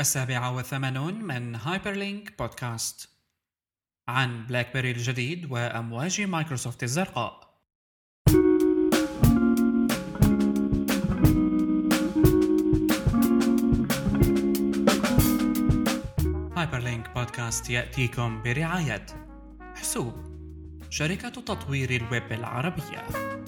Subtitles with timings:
[0.00, 3.08] السابعة والثمانون من هايبرلينك بودكاست
[4.08, 7.54] عن بلاك بيري الجديد وأمواج مايكروسوفت الزرقاء.
[16.56, 19.06] هايبرلينك بودكاست يأتيكم برعاية
[19.74, 20.14] حسوب
[20.90, 23.43] شركة تطوير الويب العربية.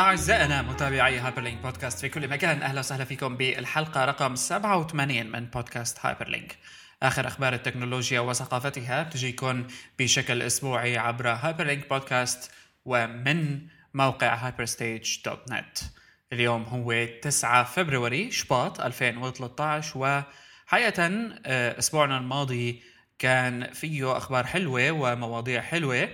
[0.00, 5.98] أعزائنا متابعي Hyperlink بودكاست في كل مكان أهلا وسهلا فيكم بالحلقة رقم 87 من بودكاست
[6.06, 6.56] Hyperlink
[7.02, 9.66] آخر أخبار التكنولوجيا وثقافتها تجيكم
[9.98, 12.50] بشكل أسبوعي عبر Hyperlink بودكاست
[12.84, 13.60] ومن
[13.94, 15.84] موقع hyperstage.net
[16.32, 21.06] اليوم هو 9 فبراير شباط 2013 وحقيقة
[21.46, 22.82] آه، أسبوعنا الماضي
[23.18, 26.08] كان فيه أخبار حلوة ومواضيع حلوة.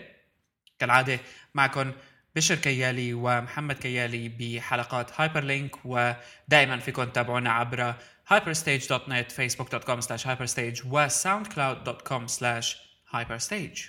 [0.78, 1.18] كالعادة
[1.54, 1.92] معكم
[2.36, 7.94] بشر كيالي ومحمد كيالي بحلقات Hyperlink ودائما فيكم تتابعونا عبر
[8.32, 12.66] hyperstage.net facebook.com slash hyperstage وsoundcloud.com slash
[13.14, 13.80] hyperstage.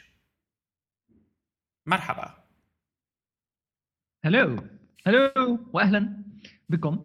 [1.85, 2.43] مرحبا.
[4.25, 4.63] هلو
[5.07, 6.23] هلو واهلا
[6.69, 7.03] بكم.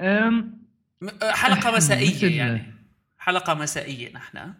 [0.00, 0.62] أم
[1.00, 2.74] م- حلقة مثل- مسائية يعني.
[3.18, 4.54] حلقة مسائية نحن.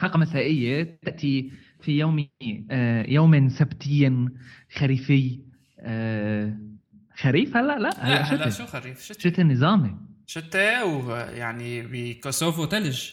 [0.00, 1.52] حلقة مسائية تأتي
[1.86, 2.28] في يوم
[2.70, 4.28] آه، يوم سبتي
[4.74, 5.40] خريفي
[5.80, 6.58] آه،
[7.16, 9.18] خريف؟ هلا لا لا هلا شو خريف؟ شتاء.
[9.18, 9.96] شتاء نظامي.
[10.26, 13.10] شتاء ويعني بكوسوفو ثلج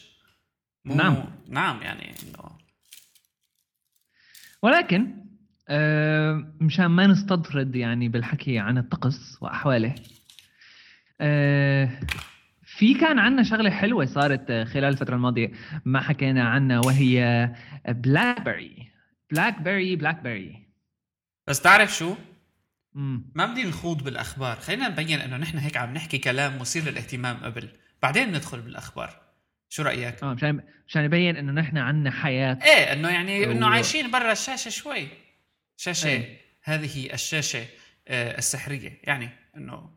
[0.84, 1.24] نعم.
[1.48, 2.50] نعم يعني إنه
[4.62, 5.24] ولكن
[5.68, 9.94] آه، مشان ما نستطرد يعني بالحكي عن الطقس وأحواله
[11.20, 12.00] آه،
[12.76, 15.50] في كان عنا شغلة حلوة صارت خلال الفترة الماضية.
[15.84, 17.50] ما حكينا عنها وهي
[17.88, 18.90] BlackBerry
[19.30, 20.66] BlackBerry BlackBerry
[21.46, 22.16] بس تعرف شو؟
[22.94, 23.32] مم.
[23.34, 24.56] ما بدي نخوض بالأخبار.
[24.56, 27.68] خلينا نبين إنه نحن هيك عم نحكي كلام مثير للاهتمام قبل.
[28.02, 29.20] بعدين ندخل بالأخبار.
[29.68, 32.58] شو رأيك؟ آه مشان مشان يبين إنه نحن عنا حياة.
[32.62, 35.08] إيه إنه يعني إنه عايشين برا الشاشة شوي.
[35.76, 36.08] شاشة.
[36.08, 36.40] إيه.
[36.62, 37.64] هذه الشاشة
[38.08, 39.00] آه، السحرية.
[39.04, 39.90] يعني إنه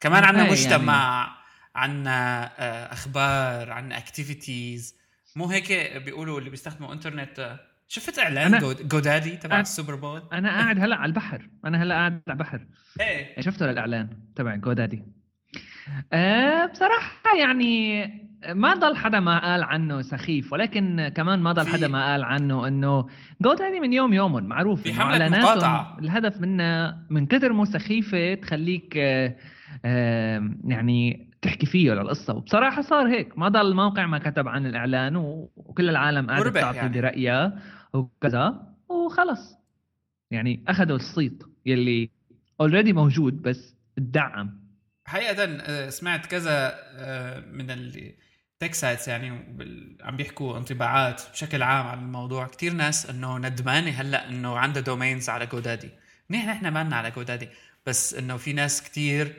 [0.00, 1.36] كمان عنا إيه، مجتمع
[1.76, 4.96] عنا آه، أخبار عنا activities
[5.36, 10.22] مو هيك بيقولوا اللي بيستخدموا انترنت آه، شفت إعلان GoDaddy تبع أنا- ال Super Bowl؟
[10.32, 11.48] أنا قاعد هلا على البحر.
[11.64, 12.66] أنا هلا قاعد على البحر.
[13.00, 13.40] إيه.
[13.40, 15.02] شفته الإعلان تبع GoDaddy؟
[16.12, 18.04] أه بصراحة يعني
[18.48, 22.68] ما ضل حدا ما قال عنه سخيف ولكن كمان ما ضل حدا ما قال عنه
[22.68, 23.06] إنه
[23.42, 25.96] GoDaddy من يوم يوم معروف في حملة مقاطعة.
[26.00, 29.36] الهدف منها من كثر مو سخيفة تخليك أه
[30.64, 33.38] يعني تحكي فيه للقصه وبصراحة صار هيك.
[33.38, 37.00] ما ضل موقع ما كتب عن الإعلان وكل العالم قاعدة وربح تعطي يعني.
[37.00, 37.62] برأيها
[37.92, 38.74] وكذا.
[38.88, 39.56] وخلص.
[40.30, 42.10] يعني أخذوا الصيت يلي
[42.60, 44.60] already موجود بس ادعم
[45.04, 49.30] حقيقة آه، سمعت كذا آه، من التك سايتس يعني
[50.02, 52.46] عم بيحكوا انطباعات بشكل عام عن الموضوع.
[52.46, 55.90] كتير ناس إنه ندمانة هلأ إنه عندها domains على GoDaddy
[56.30, 57.48] منيح نحن ما على GoDaddy
[57.86, 59.34] بس إنه في ناس كتير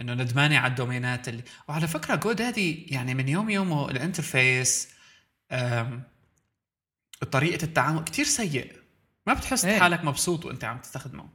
[0.00, 4.94] إنه ندمانة على الدومينات اللي وعلى فكرة GoDaddy يعني من يوم يومه ال interface
[5.52, 6.02] آم،
[7.30, 8.72] طريقة التعامل كتير سيء.
[9.26, 9.78] ما بتحس إيه.
[9.80, 11.28] حالك مبسوط وأنت عم تستخدمه.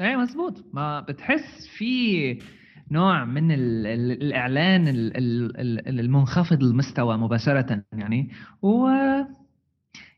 [0.00, 0.64] إيه مزبوط.
[0.74, 2.42] ما بتحس في
[2.90, 8.30] نوع من ال ال الإعلان ال ال ال المنخفض المستوى مباشرة يعني.
[8.62, 8.88] و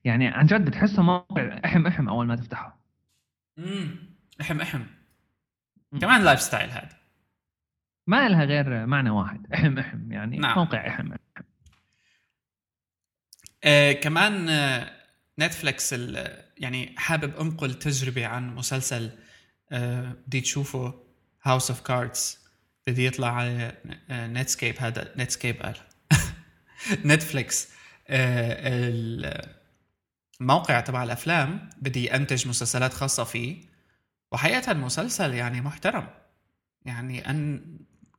[0.04, 2.80] يعني عن جد بتحسه موقع أحم أحم أول ما تفتحه.
[3.58, 3.96] امم
[4.40, 4.82] أحم أحم.
[6.00, 6.97] كمان lifestyle هذا.
[8.08, 9.52] ما لها غير معنى واحد.
[9.54, 10.58] احم احم يعني نعم.
[10.58, 11.12] موقع احم
[13.64, 14.90] آه كمان آه
[15.38, 19.10] Netflix ال- يعني حابب أنقل تجربة عن مسلسل
[19.72, 21.02] آه بدي تشوفه
[21.42, 22.38] House of Cards
[22.86, 23.72] بدي يطلع على
[24.10, 25.76] آه Netscape هذا Netscape قال
[27.12, 27.68] Netflix
[28.08, 29.54] آه ال-
[30.40, 31.70] الموقع تبع الأفلام.
[31.82, 33.62] بدي أنتج مسلسلات خاصة فيه.
[34.32, 36.08] وحقيقة المسلسل يعني محترم.
[36.84, 37.64] يعني أن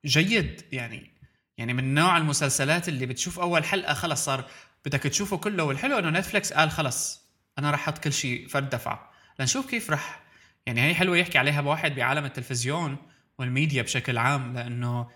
[0.06, 0.62] جيد.
[0.72, 1.12] يعني
[1.58, 4.50] يعني من نوع المسلسلات اللي بتشوف أول حلقة خلص صار
[4.86, 7.22] بدك تشوفه كله والحلو إنه Netflix قال خلص
[7.60, 10.24] أنا رح أحط كل شيء فرد دفعه لنشوف كيف رح
[10.66, 12.98] يعني هي حلوة يحكي عليها بواحد بعالم التلفزيون
[13.40, 15.10] والميديا بشكل عام لأنه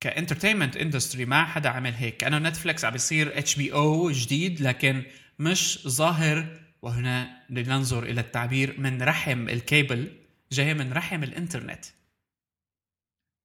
[0.00, 2.16] ك entertainment industry ما حدا عمل هيك.
[2.16, 5.04] كأنه Netflix عم بيصير HBO جديد لكن
[5.38, 6.60] مش ظاهر.
[6.82, 10.12] وهنا لننظر إلى التعبير من رحم الكيبل
[10.52, 11.84] جاي من رحم الإنترنت.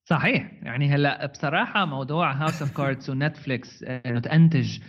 [0.10, 0.52] صحيح.
[0.62, 4.80] يعني هلا بصراحة موضوع House of Cards و Netflix آه، انه تنتج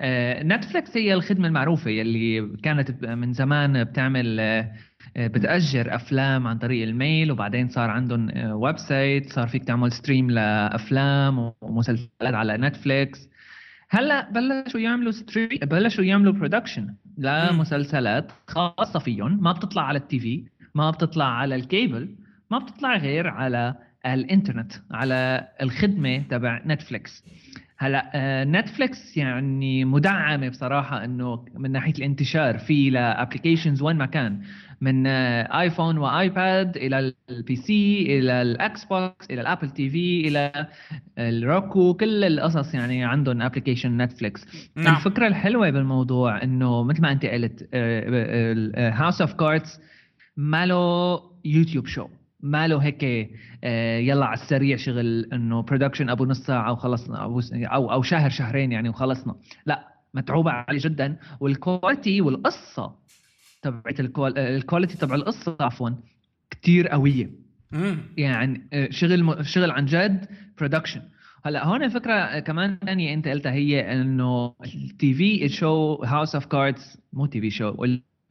[0.00, 4.72] آه، Netflix هي الخدمة المعروفة يلي كانت من زمان بتعمل آه،
[5.16, 11.52] بتأجر أفلام عن طريق ال mail وبعدين صار عندهم website صار فيك تعمل stream لأفلام
[11.60, 13.28] ومسلسلات على Netflix
[13.90, 19.42] هلا بلشوا يعملوا stream بلشوا يعملوا production لمسلسلات خاصة فيهم.
[19.42, 20.44] ما بتطلع على ال TV
[20.74, 22.16] ما بتطلع على الكيبل
[22.50, 27.24] ما بتطلع غير على الإنترنت على الخدمة تبع Netflix.
[27.78, 28.10] هلا
[28.44, 34.40] Netflix يعني مدعمة بصراحة إنه من ناحية الانتشار في ال applications وين ما كان
[34.80, 40.66] من iPhone و iPad إلى ال PC إلى ال Xbox إلى ال Apple TV إلى
[41.18, 44.70] ال Roku كل القصص يعني عندهم application Netflix.
[44.76, 44.96] نعم.
[44.96, 47.68] الفكرة الحلوة بالموضوع إنه مثل ما أنت قلت
[48.78, 49.80] House of Cards
[50.36, 52.08] ما له YouTube show
[52.40, 53.04] ما له هيك
[53.64, 58.30] آه، يلا على السريع شغل إنه production أبو نص ساعة وخلصنا أو أو, أو شهر
[58.30, 59.34] شهرين يعني وخلصنا.
[59.66, 61.16] لا متعوبه عالي جدا.
[61.40, 62.94] وال quality والقصة
[63.62, 65.90] تبعت ال quality تبع القصة عفوا
[66.50, 67.30] كثير قوية.
[68.16, 70.26] يعني آه، شغل شغل عن جد
[70.58, 71.02] production
[71.44, 77.00] هلأ هون فكره كمان ثانية أنت قلتها هي إنه ال TV show House of Cards
[77.12, 77.74] مو TV show ال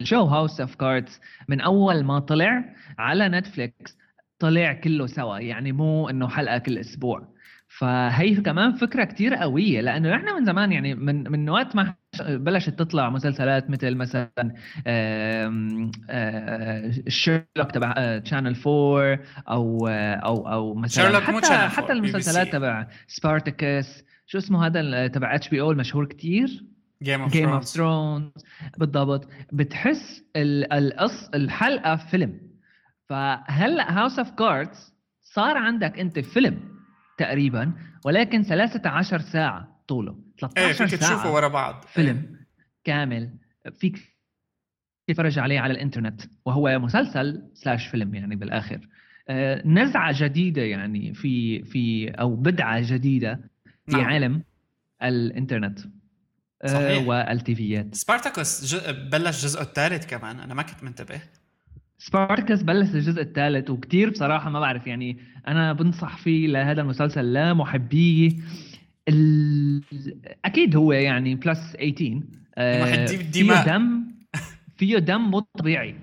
[0.00, 2.64] show House of Cards من أول ما طلع
[2.98, 3.96] على Netflix
[4.38, 7.36] طلع كله سوا يعني مو إنه حلقة كل أسبوع.
[7.68, 12.70] فهي كمان فكرة كتير قوية لأنه إحنا من زمان يعني من من وقت ما بلشت
[12.70, 14.30] تطلع مسلسلات مثل مثلا
[17.08, 19.18] شيرلوك تبع Channel 4
[19.48, 26.06] أو أو أو مثلا حتى حتى المسلسلات تبع Spartacus شو اسمه هذا تبع HBO المشهور
[26.06, 26.64] كتير؟
[27.02, 28.32] Game of Game of Thrones
[28.78, 29.28] بالضبط.
[29.52, 32.40] بتحس القص الحلقة فيلم.
[33.08, 36.60] فهلا House of Cards صار عندك أنت فيلم
[37.18, 37.72] تقريبا
[38.04, 40.18] ولكن 13 ساعة طوله.
[40.38, 41.84] 13 إيه فيك ساعة تشوفه ورا بعض.
[41.88, 42.46] فيلم إيه.
[42.84, 43.30] كامل.
[43.72, 44.16] فيك
[45.06, 46.22] تتفرج عليه على الإنترنت.
[46.44, 48.88] وهو مسلسل slash فيلم يعني بالآخر.
[49.28, 53.40] آه نزعة جديدة يعني في في أو بدعة جديدة
[53.86, 54.04] في نعم.
[54.04, 54.42] عالم
[55.02, 55.78] الإنترنت.
[56.66, 57.08] صحيح.
[57.08, 57.94] والتيفيات.
[57.94, 58.74] Spartacus
[59.12, 60.40] بلش جزءه الثالث كمان.
[60.40, 61.20] أنا ما كنت منتبه.
[61.98, 65.18] Spartacus بلش الجزء الثالث وكتير بصراحة ما بعرف يعني
[65.48, 68.32] أنا بنصح فيه لهذا المسلسل لمحبيه
[69.08, 69.82] ال...
[70.44, 72.20] أكيد هو يعني plus 18
[72.58, 74.04] آه فيه دم
[74.76, 75.96] فيه دم مو طبيعي.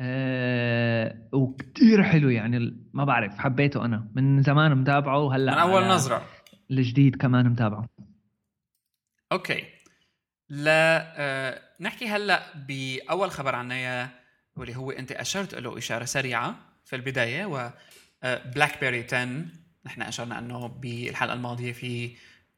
[0.00, 4.08] آه وكتير حلو يعني ما بعرف حبيته أنا.
[4.14, 6.22] من زمان متابعه وهلأ من أول نظرة.
[6.70, 7.88] الجديد كمان متابعه.
[9.32, 9.64] okay.
[10.50, 11.62] لا آه
[12.02, 14.10] هلا بأول خبر عنا
[14.56, 17.70] واللي هو أنت أشرت له إشارة سريعة في البداية و
[18.22, 19.44] BlackBerry 10
[19.86, 22.16] نحن أشرنا أنه بالحلقة الماضية في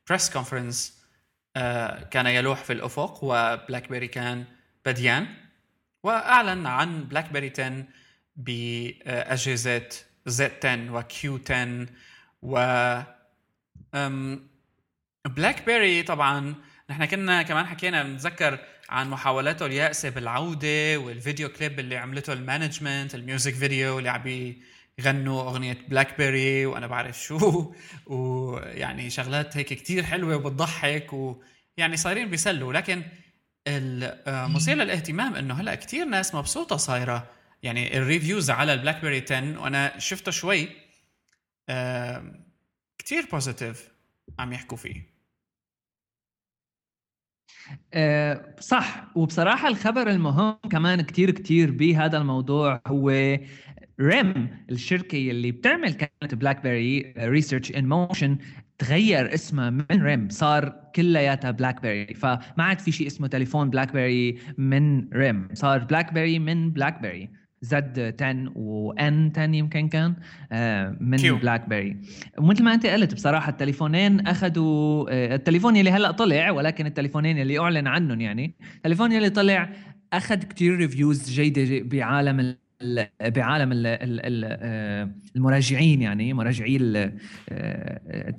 [0.09, 1.03] press conference
[2.11, 4.45] كان يلوح في الأفق و BlackBerry كان
[4.87, 5.27] بديان.
[6.03, 7.85] وأعلن عن BlackBerry 10
[8.37, 9.89] باجهزه
[10.27, 11.87] Z 10
[12.43, 12.57] و
[15.27, 16.55] Q 10 و BlackBerry طبعا
[16.93, 18.59] نحن كنا كمان حكينا بنتذكر
[18.89, 24.55] عن محاولاته اليائسه بالعودة والفيديو كليب اللي عملته ال management ال music video اللي عم
[24.99, 27.73] يغنوا أغنية BlackBerry وأنا بعرف شو.
[28.07, 32.73] ويعني شغلات هيك كتير حلوة وبتضحك ويعني صايرين بيسلوا.
[32.73, 33.03] لكن
[33.67, 37.31] المثير للاهتمام إنه هلأ كتير ناس مبسوطة صايرة.
[37.63, 40.69] يعني ال reviews على ال BlackBerry 10 وأنا شفته شوي
[42.99, 43.89] كتير positive
[44.39, 45.12] عم يحكوا فيه.
[48.61, 49.11] صح.
[49.15, 53.39] وبصراحة الخبر المهم كمان كتير كتير بهذا الموضوع هو
[54.01, 58.39] RIM الشركة اللي بتعمل كانت BlackBerry Research In Motion
[58.79, 65.09] تغير اسمها من RIM صار كلياتها BlackBerry فما عاد في شيء اسمه تليفون BlackBerry من
[65.13, 67.31] RIM صار BlackBerry من BlackBerry
[67.63, 70.15] Z 10 و N 10 يمكن كان
[70.53, 71.37] آه، من Q.
[71.37, 71.97] BlackBerry
[72.39, 77.59] ومثل ما أنت قلت بصراحة التليفونين أخذوا آه، التليفون اللي هلأ طلع ولكن التليفونين اللي
[77.59, 78.55] أعلن عنهم يعني.
[78.77, 79.73] التليفون اللي طلع
[80.13, 82.57] أخذ كتير reviews جيدة بعالم
[83.21, 86.77] بعالم آه، المراجعين يعني مراجعي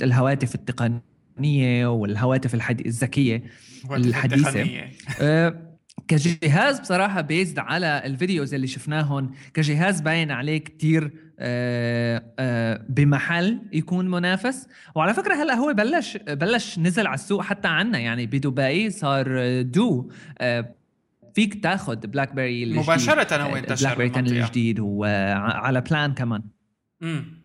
[0.02, 3.44] الهواتف التقنية والهواتف الذكية
[3.92, 4.70] الحديثة.
[6.08, 13.62] كجهاز بصراحة based على ال videos اللي شفناهم كجهاز باين عليه كتير آه، آه، بمحل
[13.74, 14.68] يكون منافس.
[14.96, 18.00] وعلى فكرة هلأ هو بلش بلش نزل على السوق حتى عنا.
[18.00, 20.76] يعني بدبي صار du آه،
[21.34, 22.84] فيك تاخذ BlackBerry الجديد.
[22.84, 26.44] مباشرة هو انتشر BlackBerry الجديد وعلى plan كمان.
[27.04, 27.44] امم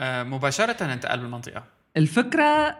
[0.00, 1.64] مباشرة انتقل بالمنطقة.
[1.96, 2.78] الفكرة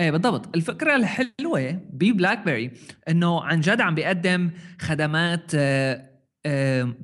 [0.00, 0.56] إيه بالضبط.
[0.56, 2.70] الفكرة الحلوة ب BlackBerry
[3.08, 6.10] إنه عن جد عم بيقدم خدمات آه،
[6.46, 6.94] آه،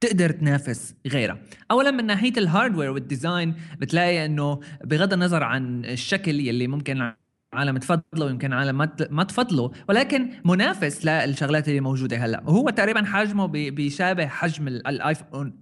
[0.00, 1.38] تقدر تنافس غيرها.
[1.70, 7.12] اولا من ناحية ال hardware وال design بتلاقي إنه بغض النظر عن الشكل يلي ممكن
[7.52, 8.78] عالم تفضله ويمكن عالم
[9.10, 12.42] ما تفضله ولكن منافس للشغلات اللي موجودة هلأ.
[12.46, 15.60] وهو تقريبا حجمه بيشابه حجم ال iPhone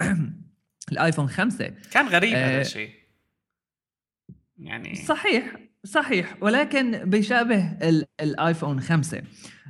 [0.93, 2.91] ال iPhone 5 كان غريب هذا آه، الشيء.
[4.59, 5.57] يعني صحيح.
[5.85, 7.79] صحيح ولكن بيشابه
[8.21, 9.23] ال iPhone 5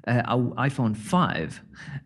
[0.07, 1.49] آه، أو iPhone 5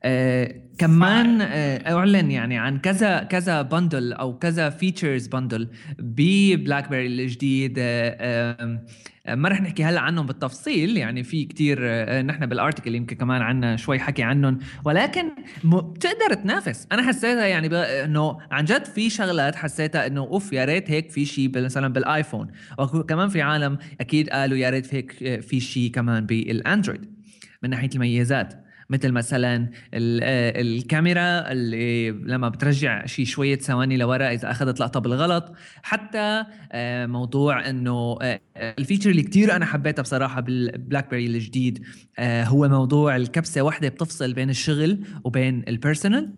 [0.04, 7.06] آه كمان آه أعلن يعني عن كذا كذا bundle أو كذا features bundle ب BlackBerry
[7.06, 8.84] الجديد آه آه
[9.28, 13.42] ما رح نحكي هلا عنهم بالتفصيل يعني في كتير آه نحن بال article يمكن كمان
[13.42, 15.30] عنا شوي حكي عنهم ولكن
[15.64, 16.86] بتقدر تنافس.
[16.92, 21.24] أنا حسيتها يعني إنه عن جد في شغلات حسيتها إنه أوف يا ريت هيك في
[21.24, 22.48] شيء مثلا بال iPhone.
[22.78, 27.16] وكمان في عالم أكيد قالوا يا ريت هيك آه، في شيء كمان بال Android.
[27.62, 28.65] من ناحية الميزات.
[28.90, 35.52] مثل مثلا آه، الكاميرا اللي لما بترجع شي شوية ثواني لورا إذا أخذت لقطة بالغلط.
[35.82, 41.84] حتى آه، موضوع إنه آه، ال feature اللي كتير أنا حبيتها بصراحة بال BlackBerry الجديد
[42.20, 46.34] هو موضوع الكبسة واحدة بتفصل بين الشغل وبين ال personal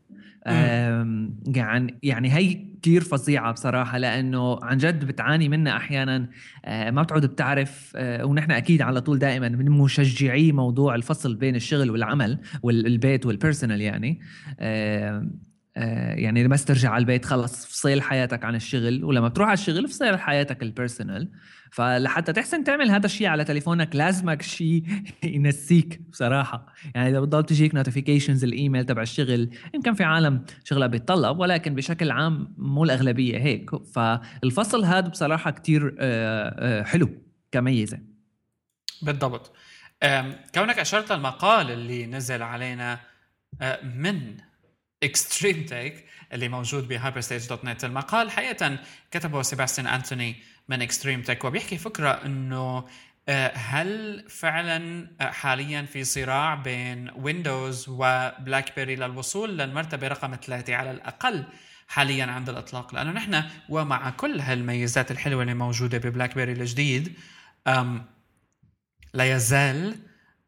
[1.46, 6.28] يعني يعني هي كثير فظيعة بصراحة لأنه عن جد بتعاني منها أحيانا.
[6.64, 11.56] آه، ما بتعود بتعرف آه، ونحن أكيد على طول دائما من مشجعي موضوع الفصل بين
[11.56, 14.20] الشغل والعمل والبيت وال personal يعني.
[14.60, 15.30] آه،
[16.14, 20.18] يعني بس ترجع على البيت خلص فصيل حياتك عن الشغل ولما بتروح على الشغل فصيل
[20.18, 21.30] حياتك ال personal
[21.70, 24.84] فلحتى تحسن تعمل هذا الشيء على تليفونك لازمك شيء
[25.24, 26.66] ينسيك بصراحة.
[26.94, 32.10] يعني إذا بتضل تجيك notifications الإيميل تبع الشغل يمكن في عالم شغلها بيتطلب ولكن بشكل
[32.10, 33.70] عام مو الأغلبية هيك.
[33.84, 37.10] فالفصل هذا بصراحة كتير آه، آه، حلو
[37.52, 37.98] كميزة.
[39.02, 39.52] بالضبط.
[40.54, 43.00] كونك أشرت المقال اللي نزل علينا
[43.82, 44.36] من
[45.02, 48.30] ExtremeTech اللي موجود ب hyperstage dot net المقال.
[48.30, 48.78] حقيقه
[49.10, 50.36] كتبه سيباستيان أنتوني
[50.68, 52.84] من ExtremeTech وبيحكي فكرة إنه
[53.28, 60.74] آه، هل فعلا آه، حاليا في صراع بين ويندوز وبلاك بيري للوصول للمرتبة رقم ثلاثة
[60.74, 61.44] على الأقل
[61.88, 67.18] حاليا عند الإطلاق؟ لأنه نحن ومع كل هالميزات الحلوة اللي موجودة ببلاك بيري الجديد
[69.14, 69.96] لا يزال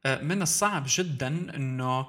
[0.06, 2.06] آه، من الصعب جدا إنه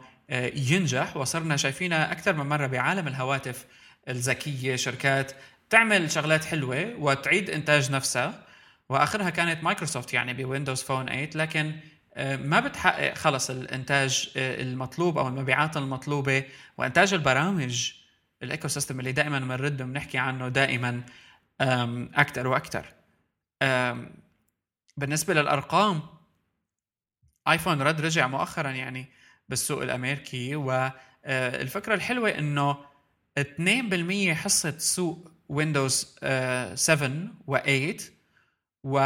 [0.55, 1.17] ينجح.
[1.17, 3.65] وصرنا شايفينها أكثر من مرة بعالم الهواتف
[4.07, 5.31] الذكية شركات
[5.69, 8.43] تعمل شغلات حلوة وتعيد إنتاج نفسها.
[8.89, 11.75] وآخرها كانت مايكروسوفت يعني بويندوز فون 8 لكن
[12.13, 16.43] آه، ما بتحقق خلص الإنتاج آه، المطلوب أو المبيعات المطلوبة
[16.77, 17.91] وإنتاج البرامج
[18.43, 21.01] ال ecosystem اللي دائما بنرد بنحكي عنه دائما
[22.15, 22.85] أكثر وأكثر.
[24.97, 26.01] بالنسبة للأرقام
[27.47, 29.11] آيفون رد رجع مؤخرا يعني
[29.51, 32.77] بالسوق الأمريكي والفكرة الحلوة إنه
[33.39, 36.15] 2% حصة سوق ويندوز
[36.75, 38.01] 7 و8
[38.83, 38.99] و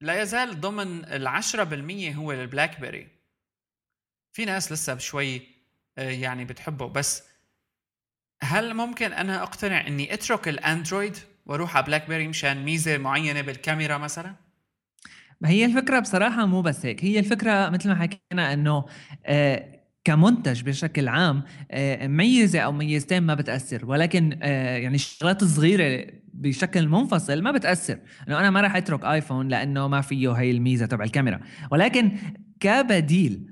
[0.00, 3.08] لا يزال ضمن ال 10% هو البلاك بيري
[4.32, 5.42] في ناس لسه بشوي
[5.98, 7.22] آه، يعني بتحبه بس
[8.42, 13.98] هل ممكن أنا أقتنع إني أترك الأندرويد وأروح على بلاك بيري مشان ميزة معينة بالكاميرا
[13.98, 14.34] مثلا؟
[15.40, 18.84] ما هي الفكرة بصراحة مو بس هيك هي الفكرة مثل ما حكينا إنه
[19.26, 26.06] آه كمنتج بشكل عام آه، ميزة أو ميزتين ما بتأثر ولكن آه، يعني الشغلات الصغيرة
[26.34, 27.98] بشكل منفصل ما بتأثر.
[28.28, 31.40] إنه أنا ما راح أترك ايفون لأنه ما فيه هي الميزة تبع الكاميرا.
[31.70, 32.12] ولكن
[32.60, 33.49] كبديل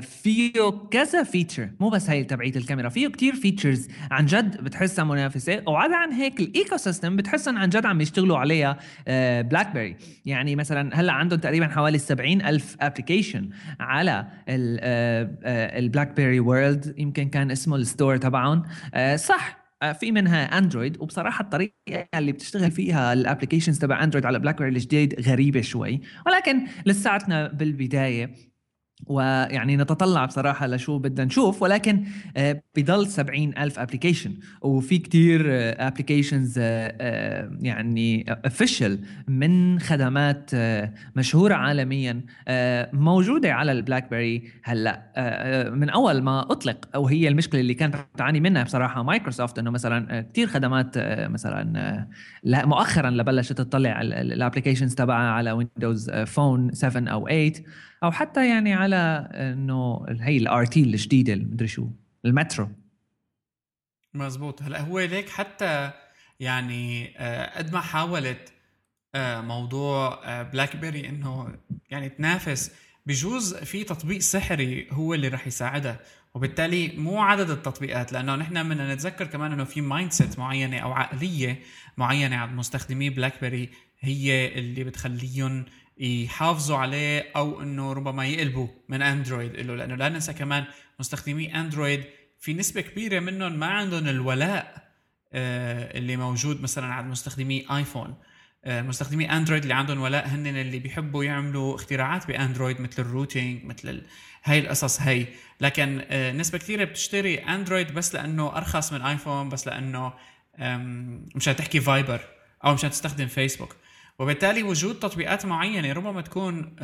[0.00, 0.52] فيه
[0.90, 5.62] كذا feature مو بس هي تبعية الكاميرا فيه كتير features عن جد بتحسها منافسة.
[5.66, 8.72] وعدا عن هيك ال ecosystem بتحسهم عن جد عم يشتغلوا عليها
[9.42, 14.26] بلاك آه، بيري يعني مثلا هلأ عندهم تقريبا حوالي 70 ألف application على
[15.78, 18.62] ال BlackBerry World يمكن كان اسمه ال store تبعهم.
[18.94, 19.64] آه، صح
[20.00, 24.70] في منها اندرويد وبصراحة الطريقة اللي بتشتغل فيها ال applications تبع اندرويد على بلاك بيري
[24.70, 26.00] الجديد غريبة شوي.
[26.26, 28.53] ولكن لساتنا بالبداية
[29.06, 32.04] ويعني نتطلع بصراحة لشو بدنا نشوف ولكن
[32.36, 35.42] آه، بضل سبعين ألف application وفي كتير
[35.86, 38.92] applications آه، آه، يعني official
[39.28, 40.50] من خدمات
[41.16, 42.20] مشهورة عالميا
[42.92, 48.40] موجودة على البلاك بيري هلا من أول ما أطلق أو هي المشكلة اللي كانت تعاني
[48.40, 52.06] منها بصراحة مايكروسوفت إنه مثلا كتير خدمات مثلا
[52.42, 57.52] لا مؤخرا لبلشت تطلع ال applications تبعها على ويندوز فون 7 أو 8
[58.04, 61.88] أو حتى يعني على إنه هي ال RT الجديدة المدري شو
[62.24, 62.68] المترو.
[64.14, 64.62] مزبوط.
[64.62, 65.90] هلا هو ليك حتى
[66.40, 68.52] يعني آه، قد ما حاولت
[69.14, 71.54] آه، موضوع بلاك بيري إنه
[71.90, 72.72] يعني تنافس
[73.06, 76.00] بجوز في تطبيق سحري هو اللي رح يساعدها.
[76.34, 81.60] وبالتالي مو عدد التطبيقات لأنه نحن بدنا نتذكر كمان إنه في mindset معينة أو عقلية
[81.96, 83.68] معينة عند مستخدمي بلاك بيري
[84.00, 85.64] هي اللي بتخليهم
[85.98, 90.64] يحافظوا عليه أو إنه ربما يقلبوا من أندرويد له لأنه لا ننسى كمان
[91.00, 92.04] مستخدمي أندرويد
[92.40, 94.84] في نسبة كبيرة منهم ما عندهم الولاء
[95.32, 98.14] آه، اللي موجود مثلا عند مستخدمي آيفون.
[98.64, 103.64] آه، مستخدمي أندرويد اللي عندهم ولاء هن اللي بيحبوا يعملوا اختراعات بأندرويد مثل ال rooting
[103.64, 104.02] مثل
[104.44, 105.26] هاي القصص هي
[105.60, 110.12] لكن آه، نسبة كثيرة بتشتري أندرويد بس لأنه أرخص من آيفون بس لأنه
[111.34, 112.20] مشان تحكي فايبر
[112.64, 113.76] أو مشان تستخدم فيسبوك.
[114.18, 116.76] وبالتالي وجود تطبيقات معينة ربما تكون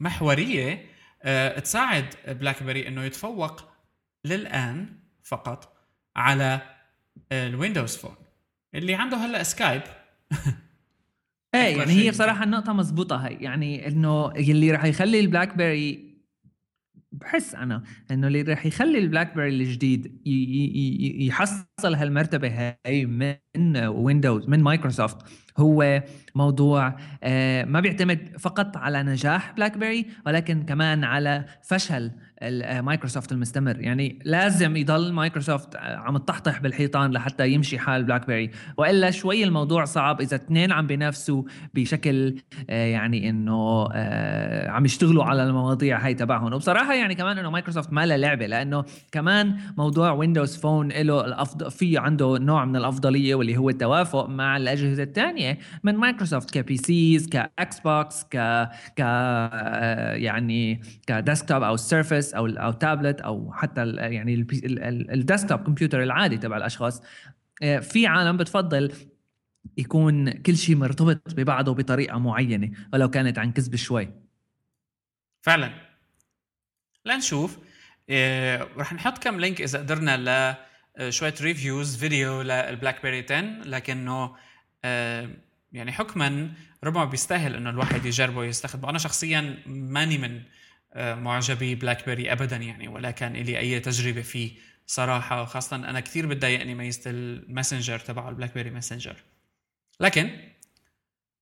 [0.00, 0.86] محورية
[1.22, 3.64] آه، تساعد بلاك بيري إنه يتفوق
[4.24, 5.76] للآن فقط
[6.16, 6.60] على
[7.32, 8.14] الويندوز فون.
[8.74, 9.82] اللي عنده هلا سكايب.
[11.54, 16.13] إيه يعني هي بصراحه النقطة مزبوطة هي يعني إنه اللي راح يخلي البلاك بيري
[17.20, 20.20] بحس أنا إنه اللي راح يخلي البلاك بيري الجديد
[21.26, 25.16] يحصل هالمرتبة هي من ويندوز من مايكروسوفت
[25.58, 26.02] هو
[26.34, 32.10] موضوع آه، ما بيعتمد فقط على نجاح بلاك بيري ولكن كمان على فشل
[32.82, 33.80] مايكروسوفت المستمر.
[33.80, 39.84] يعني لازم يضل مايكروسوفت عم تطحطح بالحيطان لحتى يمشي حال بلاك بيري وإلا شوي الموضوع
[39.84, 41.42] صعب إذا اثنين عم بينافسوا
[41.74, 42.34] بشكل
[42.70, 46.52] آه، يعني إنه آه، عم يشتغلوا على المواضيع هاي تبعهم.
[46.52, 51.70] وبصراحة يعني كمان إنه مايكروسوفت ما لها لعبة لأنه كمان موضوع ويندوز فون له الافضل
[51.70, 57.28] في عنده نوع من الأفضلية واللي هو التوافق مع الأجهزة الثانية من مايكروسوفت ك PCs
[57.28, 58.36] ك Xbox ك
[58.96, 61.74] ك آه، يعني ك desktop أو
[62.34, 64.46] أو أو تابلت أو حتى يعني
[65.14, 67.02] ال desktop computer العادي تبع الأشخاص.
[67.62, 68.92] آه، في عالم بتفضل
[69.78, 74.08] يكون كل شيء مرتبط ببعضه بطريقة معينة ولو كانت عن كثب شوي.
[75.42, 75.70] فعلا.
[77.06, 77.58] لنشوف.
[78.08, 80.56] إيه رح نحط كم link إذا قدرنا ل
[80.96, 84.36] آه، شوية reviews video للبلاك بيري 10 لكنه
[84.84, 85.30] آه،
[85.72, 86.52] يعني حكما
[86.84, 90.42] ربما بيستاهل إنه الواحد يجربه يستخدمه أنا شخصيا ماني من
[90.96, 95.42] معجبي بلاك بيري ابدا يعني ولا كان لي أي تجربة فيه صراحة.
[95.42, 99.16] وخاصة أنا كثير بتضايقني ميزه ال messenger تبعه البلاك بيري messenger.
[100.00, 100.52] لكن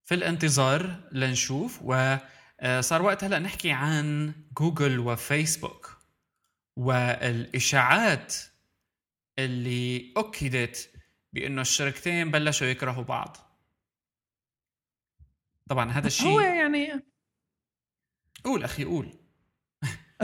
[0.05, 5.99] في الانتظار لنشوف وصار وقت هلأ نحكي عن جوجل وفيسبوك
[6.77, 8.35] والإشاعات
[9.39, 10.91] اللي أكدت
[11.33, 13.37] بأنه الشركتين بلشوا يكرهوا بعض.
[15.69, 17.03] طبعا هذا الشيء هو يعني
[18.45, 19.22] قول أخي قول.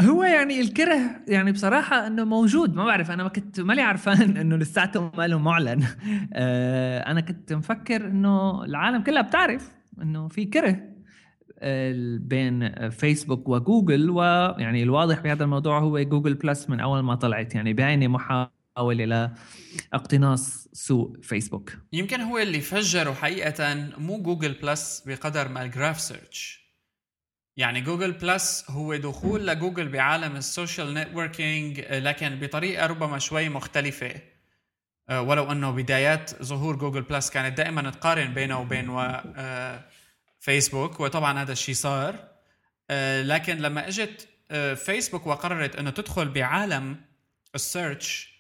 [0.00, 4.56] هو يعني الكره يعني بصراحة إنه موجود ما بعرف أنا ما كنت مالي عرفان إنه
[4.56, 5.84] لساته ما له معلن.
[6.32, 9.70] آه، أنا كنت مفكر إنه العالم كلها بتعرف
[10.02, 10.88] إنه في كره
[12.18, 17.72] بين فيسبوك وجوجل ويعني الواضح بهذا الموضوع هو جوجل بلس من أول ما طلعت يعني
[17.72, 19.04] باينه محاولة
[19.92, 21.72] لاقتناص سوق فيسبوك.
[21.92, 26.67] يمكن هو اللي فجره حقيقة مو جوجل بلس بقدر ما ال graph search.
[27.59, 34.21] يعني جوجل بلس هو دخول لجوجل بعالم ال social networking لكن بطريقة ربما شوي مختلفة.
[35.09, 39.85] آه، ولو أنه بدايات ظهور جوجل بلس كانت دائما تقارن بينه وبين آه،
[40.40, 42.29] فيسبوك وطبعا هذا الشيء صار.
[42.90, 44.29] آه، لكن لما إجت
[44.77, 46.97] فيسبوك وقررت أنه تدخل بعالم
[47.55, 48.38] ال search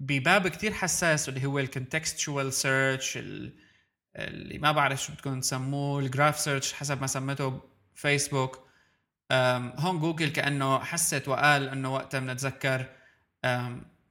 [0.00, 3.18] بباب كتير حساس اللي هو ال contextual search
[4.16, 7.69] اللي ما بعرف شو بدكم تسموه ال graph search حسب ما سمته
[8.00, 8.68] فيسبوك
[9.32, 12.86] هون جوجل كأنه حست وقال إنه وقتها بنتذكر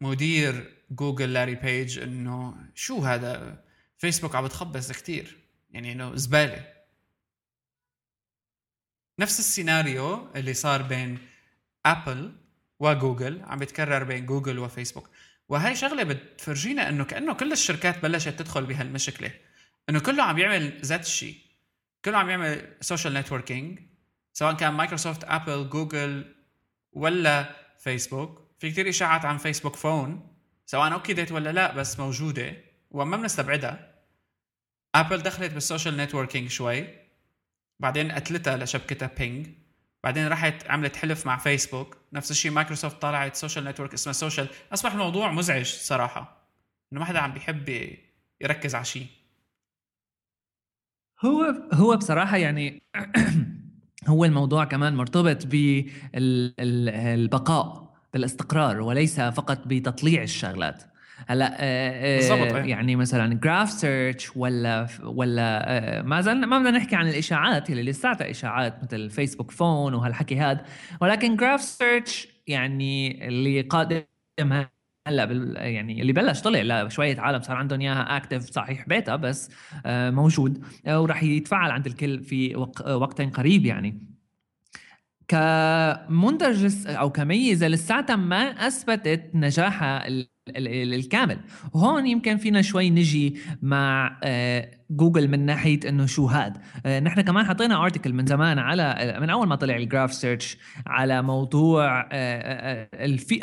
[0.01, 3.63] مدير جوجل لاري بيج إنه شو هذا؟
[3.97, 5.37] فيسبوك عم بتخبص كثير
[5.71, 6.73] يعني إنه زبالة.
[9.19, 11.19] نفس السيناريو اللي صار بين
[11.85, 12.35] ابل
[12.79, 15.09] وجوجل عم بيتكرر بين جوجل وفيسبوك.
[15.49, 19.31] وهي شغلة بتفرجينا إنه كأنه كل الشركات بلشت تدخل بهالمشكلة.
[19.89, 21.48] إنه كله عم يعمل ذات الشيء
[22.05, 23.79] كله عم يعمل social networking
[24.33, 26.35] سواء كان مايكروسوفت ابل جوجل
[26.91, 32.55] ولا فيسبوك في كثير إشاعات عن فيسبوك phone سواء اكدت ولا لا بس موجودة
[32.91, 33.95] وما بنستبعدها.
[34.95, 36.87] ابل دخلت بال social networking شوي
[37.79, 39.47] بعدين قتلتها لشبكتها بينج
[40.03, 44.91] بعدين راحت عملت حلف مع فيسبوك نفس الشيء مايكروسوفت طلعت social network اسمها Social أصبح
[44.91, 46.47] الموضوع مزعج صراحة
[46.93, 47.95] إنه ما حدا عم بيحب
[48.41, 49.07] يركز على شيء
[51.25, 52.83] هو هو بصراحة يعني
[54.07, 55.45] هو الموضوع كمان مرتبط
[56.13, 60.83] بالبقاء بالاستقرار وليس فقط بتطليع الشغلات.
[61.27, 67.07] هلأ آه يعني مثلا graph search ولا ولا آه ما زلنا ما بدنا نحكي عن
[67.07, 70.65] الإشاعات اللي لساتها إشاعات مثل فيسبوك phone وهالحكي هذا
[71.01, 74.03] ولكن graph search يعني اللي قادم
[75.07, 75.23] هلأ
[75.67, 79.49] يعني اللي بلش طلع لشويه عالم صار عندهم إياها active صحيح بيتا بس
[79.85, 82.55] آه موجود آه وراح يتفعل عند الكل في
[82.87, 84.09] وقت قريب يعني.
[85.27, 90.07] كمنتج أو كميزة لساتها ما أثبتت نجاحها
[90.55, 91.37] الكامل.
[91.73, 96.57] وهون يمكن فينا شوي نجي مع آه، جوجل من ناحية إنه شو هاد.
[96.85, 100.57] آه، نحن كمان حطينا article من زمان على من أول ما طلع ال graph search
[100.87, 102.87] على موضوع آه،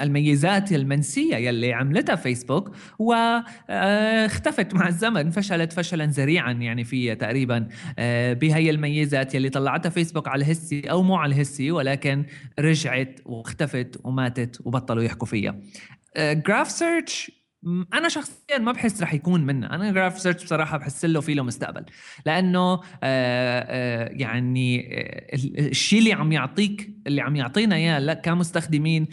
[0.00, 7.68] الميزات المنسية يلي عملتها فيسبوك واختفت مع الزمن فشلت فشلا ذريعا يعني فيها تقريبا
[8.32, 12.24] بهي الميزات يلي طلعتها فيسبوك على الهسي أو مو على الهسي ولكن
[12.58, 15.54] رجعت واختفت وماتت وبطلوا يحكوا فيها.
[16.18, 17.30] graph search
[17.94, 19.66] أنا شخصيا ما بحس رح يكون منه.
[19.66, 21.84] أنا graph search بصراحة بحس له في له مستقبل.
[22.26, 29.08] لأنه آه، آه، يعني آه، الشيء اللي عم يعطيك اللي عم يعطينا إياه كمستخدمين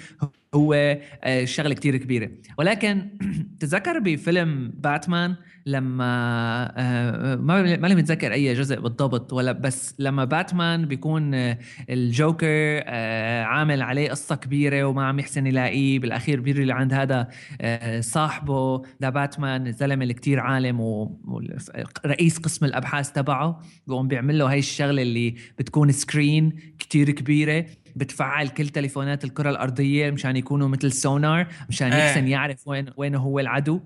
[0.56, 0.98] هو
[1.44, 2.30] شغلة كتير كبيرة.
[2.58, 3.10] ولكن
[3.60, 5.36] تذكر بفيلم باتمان
[5.66, 6.06] لما
[6.78, 11.58] آه، ما ماني متذكر أي جزء بالضبط ولا بس لما باتمان بيكون آه،
[11.90, 12.48] الجوكر
[12.86, 16.00] آه، عامل عليه قصة كبيرة وما عم يحسن يلاقيه.
[16.00, 17.28] بالأخير بيجي لعند هذا
[18.00, 24.60] صاحبه ذا باتمان الزلمة اللي كتير عالم ورئيس قسم الأبحاث تبعه بيقوم بيعمل له هاي
[24.60, 27.66] الشغلة اللي بتكون سكرين كتير كبيرة.
[27.96, 33.40] بتفعل كل تليفونات الكرة الأرضية مشان يكونوا مثل سونار مشان يحسن يعرف وين وين هو
[33.40, 33.80] العدو.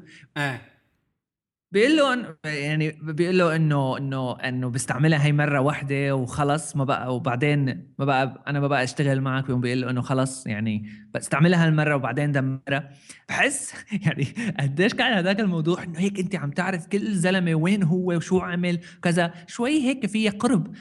[1.71, 7.15] بيقول له يعني بيقول له انه انه إنه بستعملها هي مرة واحدة وخلص ما بقى
[7.15, 7.65] وبعدين
[7.99, 12.31] ما بقى أنا ما بقى أشتغل معك بيقول له إنه خلص يعني بستعملها هالمرة وبعدين
[12.31, 12.89] دمرها
[13.29, 13.73] بحس
[14.05, 14.27] يعني
[14.59, 18.79] قديش كان هذاك الموضوع إنه هيك أنت عم تعرف كل زلمة وين هو وشو عمل
[19.01, 19.33] كذا.
[19.47, 20.75] شوي هيك في قرب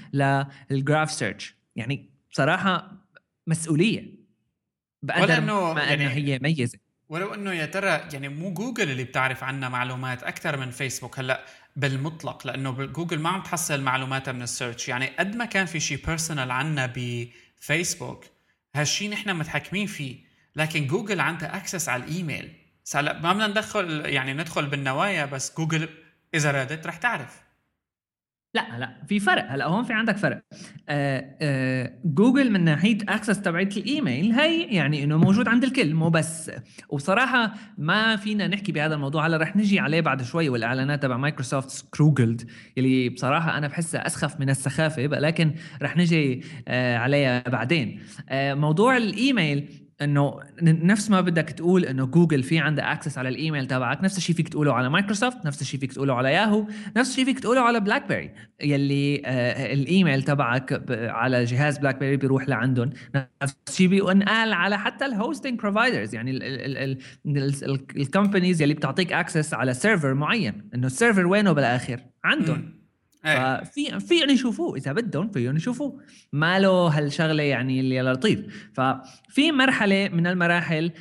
[0.70, 3.05] لل graph search يعني بصراحه
[3.46, 4.26] مسؤولية.
[5.02, 6.78] بقدر ما يعني انه هي ميزة.
[7.08, 11.44] ولو إنه يا ترى يعني مو جوجل اللي بتعرف عنا معلومات أكثر من فيسبوك هلأ
[11.76, 14.88] بالمطلق لأنه جوجل ما عم تحصل معلوماتها من ال search.
[14.88, 18.24] يعني قد ما كان في شيء personal عنا بفيسبوك
[18.74, 20.26] هالشيء نحن متحكمين فيه.
[20.56, 22.52] لكن جوجل عندها access على الإيميل.
[22.94, 25.88] هلأ ما بدنا ندخل يعني ندخل بالنوايا بس جوجل
[26.34, 27.45] إذا رادت رح تعرف.
[28.54, 29.52] لا لا في فرق.
[29.52, 30.42] هلا هون في عندك فرق.
[30.88, 36.10] آه آه جوجل من ناحية access تبعت الإيميل هي يعني إنه موجود عند الكل مو
[36.10, 36.50] بس.
[36.88, 39.26] وبصراحه ما فينا نحكي بهذا الموضوع.
[39.26, 44.40] هلا رح نجي عليه بعد شوي والإعلانات تبع مايكروسوفت Scroogled اللي بصراحة أنا بحسها أسخف
[44.40, 48.00] من السخافة لكن رح نجي آه عليها بعدين.
[48.32, 54.04] موضوع الإيميل إنه نفس ما بدك تقول إنه جوجل في عندها access على الإيميل تبعك
[54.04, 57.40] نفس الشيء فيك تقوله على مايكروسوفت نفس الشيء فيك تقوله على ياهو نفس الشيء فيك
[57.40, 58.30] تقوله على بلاك بيري
[58.62, 62.90] يلي آه الإيميل تبعك على جهاز بلاك بيري بيروح لعندهم.
[63.42, 66.30] نفس الشيء بينقال على حتى ال hosting providers يعني
[67.96, 70.70] ال companies يلي بتعطيك access على server معين.
[70.74, 72.85] إنه ال server وينه بالآخر؟ عندهم.
[73.26, 74.76] ففي فيهم يشوفوه.
[74.76, 76.00] إذا بدهم فيهم يشوفوه.
[76.32, 78.70] ما له هالشغلة يعني اللي لطيف.
[78.74, 80.92] ففي مرحلة من المراحل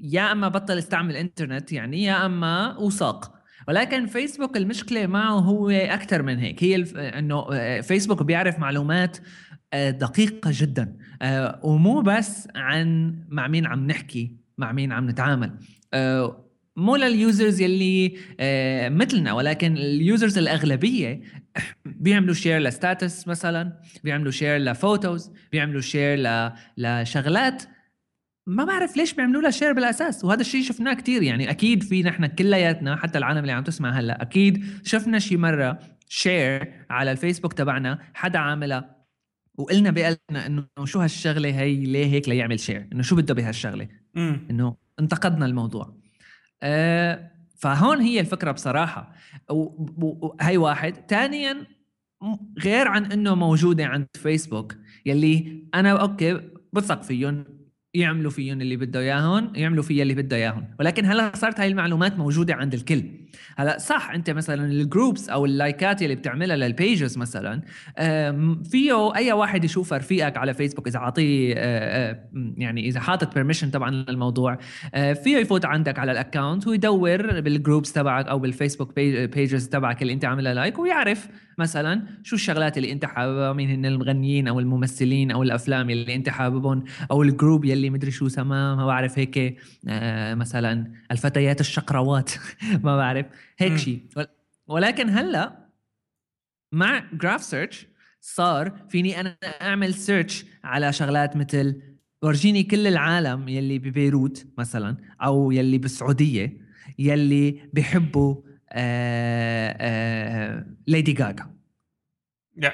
[0.00, 3.36] يا أما بطل استعمل إنترنت يعني يا أما وثاق
[3.68, 6.64] ولكن فيسبوك المشكلة معه هو أكثر من هيك.
[6.64, 9.18] هي إنه آه، فيسبوك بيعرف معلومات
[9.72, 10.96] آه، دقيقة جدا.
[11.22, 15.52] آه، ومو بس عن مع مين عم نحكي مع مين عم نتعامل.
[16.76, 21.20] مو لل users يلي آه مثلنا ولكن ال users الأغلبية
[21.84, 26.52] بيعملوا share ل status مثلا بيعملوا share ل photos بيعملوا share ل...
[26.76, 27.62] لشغلات
[28.48, 30.24] ما بعرف ليش بيعملوا لها share بالأساس.
[30.24, 34.22] وهذا الشيء شفناه كثير يعني أكيد في نحن كلياتنا حتى العالم اللي عم تسمع هلأ
[34.22, 37.98] أكيد شفنا شي مرة share على الفيسبوك تبعنا.
[38.14, 38.96] حدا عاملها
[39.58, 43.88] وقلنا بقلنا إنه شو هالشغلة هي؟ ليه هيك ليعمل share إنه شو بده بهالشغلة؟
[44.50, 45.95] إنه انتقدنا الموضوع.
[47.56, 49.12] فهون هي الفكرة بصراحة.
[49.50, 50.94] وهي واحد.
[51.08, 51.66] ثانيا
[52.58, 56.40] غير عن إنه موجودة عند فيسبوك يلي أنا أوكي
[56.72, 57.44] بثق فيهم
[57.94, 62.18] يعملوا فيهم اللي بده اياهم يعملوا فيها اللي بده اياهم ولكن هلأ صارت هاي المعلومات
[62.18, 63.04] موجودة عند الكل.
[63.56, 67.62] هلا صح انت مثلا ال groups أو ال like ات اللي بتعملها لل pages مثلا
[68.70, 72.18] فيه أي واحد يشوف رفيقك على فيسبوك إذا عاطيه آه، آه،
[72.56, 74.58] يعني إذا حاطط permission طبعا للموضوع
[74.94, 79.68] آه، فيه يفوت عندك على ال account ويدور بال groups تبعك أو بال Facebook pages
[79.68, 84.48] تبعك اللي أنت عاملها like ويعرف مثلا شو الشغلات اللي أنت حاببها مين هن المغنيين
[84.48, 88.86] أو الممثلين أو الأفلام اللي أنت حاببهم أو ال group يلي مدري شو اسمه ما
[88.86, 89.56] بعرف هيك
[90.36, 92.30] مثلا الفتيات الشقروات
[92.84, 93.25] ما بعرف.
[93.58, 93.78] هيك مم.
[93.78, 94.06] شيء
[94.66, 95.66] ولكن هلأ
[96.72, 97.86] مع Graph Search
[98.20, 101.82] صار فيني أنا أعمل search على شغلات مثل
[102.22, 106.60] ورجيني كل العالم يلي ببيروت مثلا أو يلي بالسعوديه
[106.98, 108.36] يلي بيحبوا
[108.72, 111.50] آه، آه، ليدي جاجا
[112.56, 112.72] يا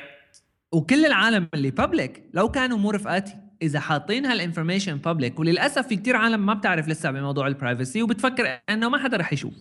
[0.72, 5.96] وكل العالم اللي public لو كانوا مو رفقاتي إذا حاطين هال information public وللأسف في
[5.96, 9.54] كتير عالم ما بتعرف لسه بموضوع ال privacy وبتفكر إنه ما حدا رح يشوف.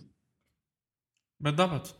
[1.42, 1.94] بالضبط.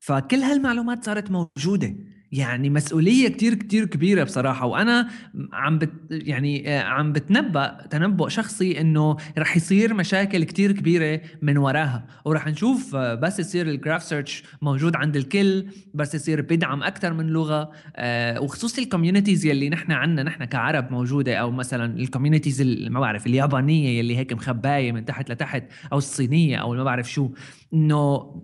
[0.00, 1.96] فكل هالمعلومات صارت موجودة.
[2.32, 5.08] يعني مسؤولية كتير كتير كبيرة بصراحة وأنا
[5.52, 11.58] عم بت يعني آه، عم بتنبأ تنبؤ شخصي إنه رح يصير مشاكل كتير كبيرة من
[11.58, 12.06] وراها.
[12.24, 17.12] ورح نشوف آه، بس يصير ال Graph Search موجود عند الكل بس يصير بدعم أكثر
[17.12, 22.03] من لغة آه، وخصوصي ال communities يلي نحن عنا نحن كعرب موجودة أو مثلا ال
[22.03, 26.84] communities ال- ما بعرف اليابانية يلي هيك مخباية من تحت لتحت أو الصينية أو ما
[26.84, 27.30] بعرف شو
[27.74, 28.34] إنه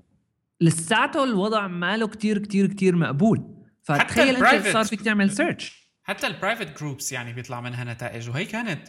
[0.64, 3.54] لساته الوضع ماله كتير كتير كتير مقبول.
[3.82, 8.28] فتخيل أنت صار فيك تعمل search حتى ال private groups يعني بيطلع منها نتائج.
[8.30, 8.88] وهي كانت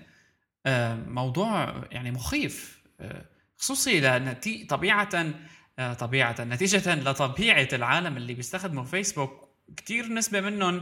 [0.65, 2.83] آه، موضوع يعني مخيف.
[2.99, 3.25] آه،
[3.57, 5.33] خصوصي لنتي طبيعة
[5.79, 10.81] آه، طبيعة نتيجة لطبيعة العالم اللي بيستخدموا فيسبوك كتير نسبة منهم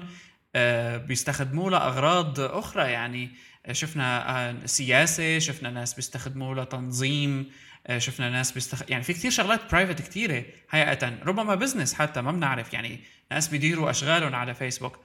[1.07, 2.91] بيستخدموه لأغراض أخرى.
[2.91, 3.31] يعني
[3.71, 7.49] شفنا سياسة شفنا ناس بيستخدموه لتنظيم
[7.97, 8.83] شفنا ناس بيستخ...
[8.89, 12.73] يعني في كتير شغلات private كتيرة حقيقة ربما business حتى ما بنعرف.
[12.73, 12.99] يعني
[13.31, 14.99] ناس بيديروا أشغالهم على فيسبوك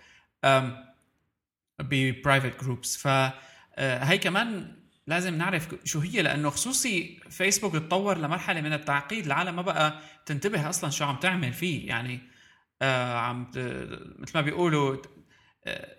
[1.79, 8.73] ب private groups فهي كمان لازم نعرف شو هي لأنه خصوصي فيسبوك تطور لمرحلة من
[8.73, 9.27] التعقيد.
[9.27, 11.88] العالم ما بقى تنتبه أصلا شو عم تعمل فيه.
[11.88, 12.21] يعني
[12.83, 13.51] آه عم.
[14.19, 14.97] مثل ما بيقولوا
[15.67, 15.97] آه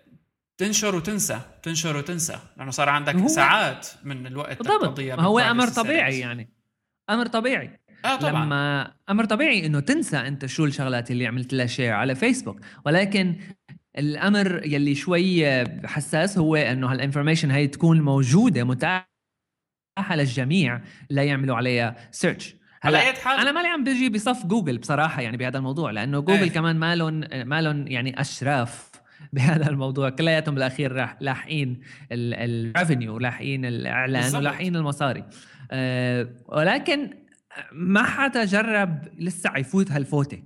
[0.58, 2.38] تنشر وتنسى تنشر وتنسى.
[2.56, 5.00] لأنه صار عندك ساعات من الوقت بالضبط.
[5.00, 5.68] هو أمر.
[5.68, 6.59] طبيعي يعني.
[7.10, 7.80] أمر طبيعي.
[8.04, 8.44] آه طبعا.
[8.44, 13.36] لما أمر طبيعي إنه تنسى أنت شو الشغلات اللي عملت لها شير على فيسبوك ولكن
[13.98, 15.44] الأمر يلي شوي
[15.86, 19.06] حساس هو إنه هال information هي تكون موجودة متاحة
[20.16, 25.36] للجميع لا يعملوا عليها search على حال- أنا مالي عم بيجي بصف جوجل بصراحة يعني
[25.36, 26.50] بهذا الموضوع لأنه جوجل إيه.
[26.50, 28.90] كمان مالهم مالهم يعني أشراف
[29.32, 30.10] بهذا الموضوع.
[30.10, 31.80] كلياتهم بالأخير راح لاحقين
[32.12, 34.36] ال revenue لاحقين الإعلان.
[34.36, 35.24] ولاحقين المصاري.
[36.46, 37.10] ولكن
[37.72, 40.42] ما حدا جرب لسه يفوت هالفوتة.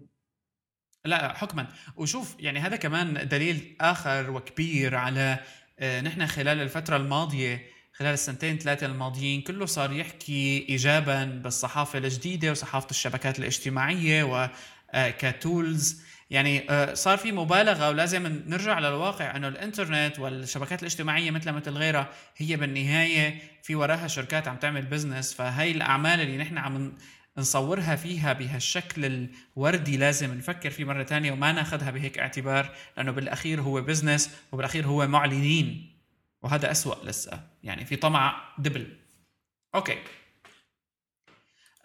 [1.05, 1.67] لا حكما.
[1.97, 5.39] وشوف يعني هذا كمان دليل آخر وكبير على
[5.79, 12.51] آه، نحن خلال الفترة الماضية خلال السنتين ثلاثة الماضيين كله صار يحكي ايجابا بالصحافة الجديدة
[12.51, 14.49] وصحافة الشبكات الاجتماعية
[14.95, 21.71] وكتولز يعني آه، صار في مبالغة ولازم نرجع للواقع إنه الإنترنت والشبكات الاجتماعية مثل مثل
[21.71, 26.93] غيرها هي بالنهاية في وراها شركات عم تعمل بزنس فهي الأعمال اللي نحن عم
[27.39, 33.61] نصورها فيها بهالشكل الوردي لازم نفكر فيه مرة تانية وما ناخذها بهيك اعتبار لأنه بالأخير
[33.61, 35.95] هو business وبالأخير هو معلنين.
[36.43, 38.97] وهذا أسوأ لسه يعني في طمع double.
[39.75, 39.99] okay.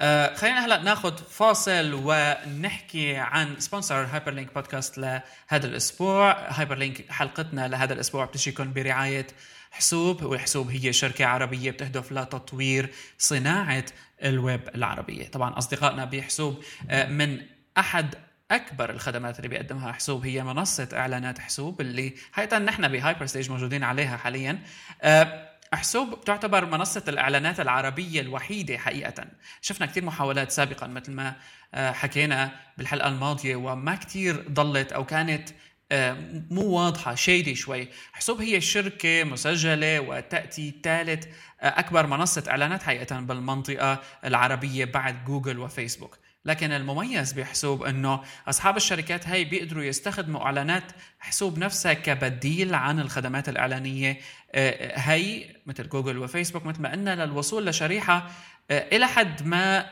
[0.01, 6.49] آه خلينا هلا ناخذ فاصل ونحكي عن sponsor هايبر لينك بودكاست لهذا الأسبوع.
[6.49, 9.27] هايبر لينك حلقتنا لهذا الأسبوع بتجيكم برعاية
[9.71, 13.85] حسوب والحسوب هي شركة عربية بتهدف لتطوير صناعة
[14.23, 15.27] الويب العربية.
[15.27, 17.41] طبعا أصدقائنا بحسوب آه، من
[17.77, 18.15] أحد
[18.51, 23.83] أكبر الخدمات اللي بيقدمها حسوب هي منصة إعلانات حسوب اللي حقيقه نحن بهايبر ستيج موجودين
[23.83, 24.59] عليها حاليا.
[25.01, 29.25] آه، حسوب تعتبر منصة الإعلانات العربية الوحيدة حقيقة.
[29.61, 31.35] شفنا كثير محاولات سابقا مثل ما
[31.73, 35.49] آه، حكينا بالحلقة الماضية وما كثير ضلت أو كانت
[35.91, 36.17] آه،
[36.51, 37.87] مو واضحة شي شوي.
[38.13, 41.25] حسوب هي شركة مسجلة وتأتي ثالث
[41.61, 46.17] آه، أكبر منصة إعلانات حقيقة بالمنطقة العربية بعد جوجل وفيسبوك.
[46.45, 50.83] لكن المميز بحسوب إنه أصحاب الشركات هاي بيقدروا يستخدموا إعلانات
[51.19, 54.19] حسوب نفسها كبديل عن الخدمات الإعلانية.
[54.51, 58.29] آه، هي مثل جوجل وفيسبوك مثل ما قلنا للوصول لشريحة
[58.71, 59.85] آه، إلى حد ما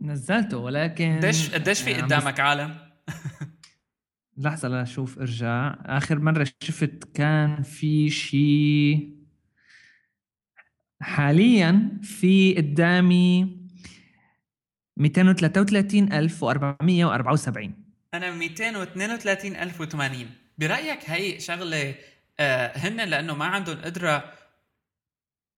[0.00, 2.90] نزلته ولكن قديش قديش في عم قدامك عالم؟
[4.40, 5.74] لحظة لا أشوف ارجع.
[5.84, 9.20] آخر مرة شفت كان في شيء
[11.02, 13.56] حاليا في قدامي
[14.96, 17.74] 233474
[18.14, 21.94] أنا 232080 برأيك هي شغلة
[22.40, 24.32] آه هن لأنه ما عندهم قدرة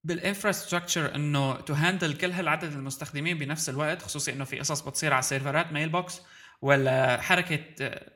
[0.04, 5.12] بال infrastructure إنه to handle كل هالعدد المستخدمين بنفس الوقت خصوصي إنه في قصص بتصير
[5.12, 6.20] على سيرفرات Mailbox
[6.62, 7.60] ولا حركة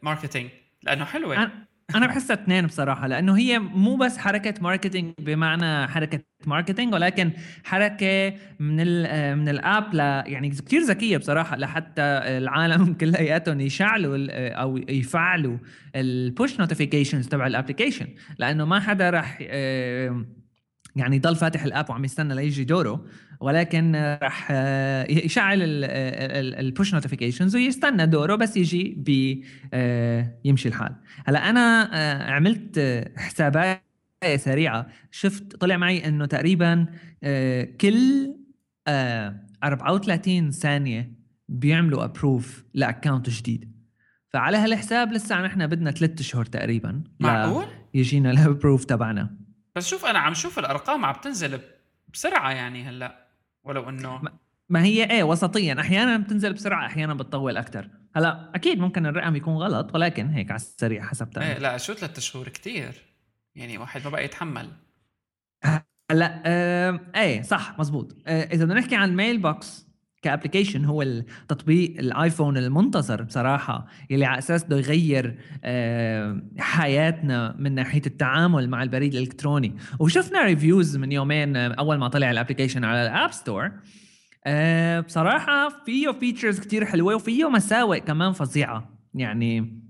[0.02, 0.50] marketing
[0.82, 1.36] لأنه حلوة.
[1.36, 7.30] أنا أنا بحسها اثنين بصراحة لأنه هي مو بس حركة marketing بمعنى حركة marketing ولكن
[7.64, 14.16] حركة من ال من ال app ل يعني كثير ذكية بصراحة لحتى العالم كلياتهم يشعلوا
[14.50, 15.58] أو يفعلوا
[15.96, 18.06] ال push notifications تبع ال application
[18.38, 19.38] لأنه ما حدا راح
[20.96, 23.04] يعني يضل فاتح ال app وعم يستنى ليجي دوره
[23.40, 30.68] ولكن آه، راح آه، يشعل ال push notifications ويستنى دوره بس يجي بي آه، يمشي
[30.68, 30.94] الحال.
[31.26, 33.82] هلأ أنا آه، عملت آه، حسابات
[34.36, 34.86] سريعة.
[35.10, 36.86] شفت طلع معي إنه تقريبا
[37.22, 38.34] آه، كل
[38.88, 41.12] آه، 34 ثانية
[41.48, 43.76] بيعملوا approve ل account جديد.
[44.32, 49.45] فعلى هالحساب لسه نحن بدنا ثلاث أشهر تقريبا معقول؟ يجينا ال approve تبعنا.
[49.76, 51.60] بس شوف أنا عم شوف الأرقام عم تنزل
[52.12, 53.26] بسرعة يعني هلأ
[53.64, 54.22] ولو إنه
[54.68, 55.80] ما هي إيه وسطيا.
[55.80, 60.56] أحيانا بتنزل بسرعة أحيانا بتطول أكثر هلأ أكيد ممكن الرقم يكون غلط ولكن هيك على
[60.56, 62.94] السريع حسبتها إيه لا شو ثلاث شهور كتير؟
[63.54, 64.70] يعني واحد ما بقى يتحمل.
[66.10, 68.16] هلأ آه إيه صح مزبوط.
[68.26, 69.85] آه إذا بدنا نحكي عن Mailbox
[70.26, 77.74] ك application هو التطبيق الآيفون المنتصر بصراحة يلي على أساس بده يغير آه حياتنا من
[77.74, 79.76] ناحية التعامل مع البريد الإلكتروني.
[79.98, 83.70] وشفنا reviews من يومين آه، أول ما طلع ال application على ال App Store
[84.46, 88.96] آه بصراحة فيه features كتير حلوة وفيه مساوئ كمان فظيعة.
[89.14, 89.80] يعني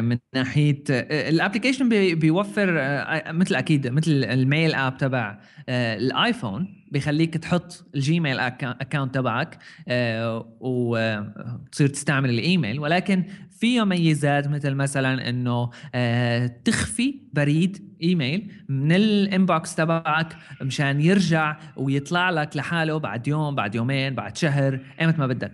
[0.00, 5.38] من ناحية آه، ال application بي- بيوفر آه، مثل أكيد مثل ال Mail app تبع
[5.68, 9.58] آه، الآيفون بيخليك تحط ال Gmail account تبعك
[9.88, 12.80] آه، وتصير تستعمل الإيميل.
[12.80, 21.00] ولكن فيه ميزات مثل مثلا إنه آه، تخفي بريد إيميل من ال inbox تبعك مشان
[21.00, 25.52] يرجع ويطلع لك لحاله بعد يوم بعد يومين بعد شهر أيمت ما بدك.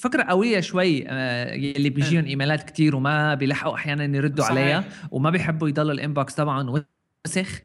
[0.00, 4.56] فكرة قوية شوي آه، يلي بيجيهم إيميلات كتير وما بيلحقوا أحيانا يردوا صحيح.
[4.58, 6.84] عليها وما بيحبوا يضل ال inbox تبعهم
[7.26, 7.60] وسخ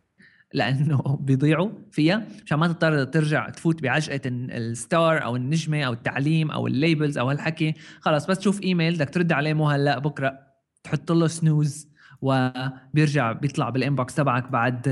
[0.54, 5.94] لأنه بيضيعوا فيها مشان ما تضطر ترجع تفوت بعجقه ال- ال star أو النجمة أو
[5.94, 10.00] التعليم أو ال labels أو هالحكي خلص بس تشوف إيميل بدك ترد عليه مو هلأ
[10.00, 10.40] بكرة
[10.84, 11.90] تحط له snooze
[12.22, 14.88] وبيرجع بيطلع بال inbox تبعك بعد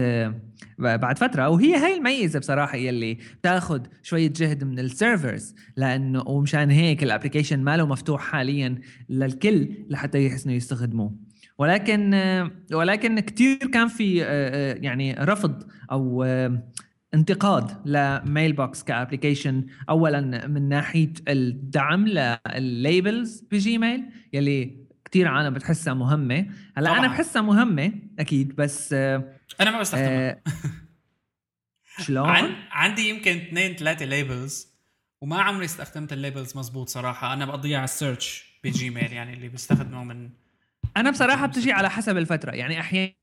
[0.78, 1.50] بعد فترة.
[1.50, 7.08] وهي هاي الميزة بصراحة يلي بتاخذ شوية جهد من ال servers لأنه ومشان هيك ال
[7.08, 8.76] application ماله مفتوح حاليا
[9.10, 11.16] للكل لحتى يحسنوا يستخدموه.
[11.58, 12.14] ولكن
[12.74, 16.64] ولكن كثير كان في آه، يعني رفض أو آه،
[17.14, 25.28] انتقاد ل Mailbox ك application اولا من ناحية الدعم لل labels ب Gmail يلي كثير
[25.28, 26.46] عالم بتحسها مهمة.
[26.78, 27.08] هلأ أنا.
[27.08, 30.30] بحسها مهمة أكيد بس آه، أنا ما بستخدمها.
[30.30, 30.42] آه،
[32.02, 32.56] شلون؟ عن...
[32.72, 34.68] عندي يمكن اثنين ثلاثة labels
[35.22, 37.34] وما عمري استخدمت ال labels مزبوط صراحة.
[37.34, 40.30] أنا بقضيها على ال search ب Gmail يعني اللي بيستخدمه من
[40.98, 42.52] أنا بصراحة بتجي على حسب الفترة.
[42.52, 43.14] يعني أحيانا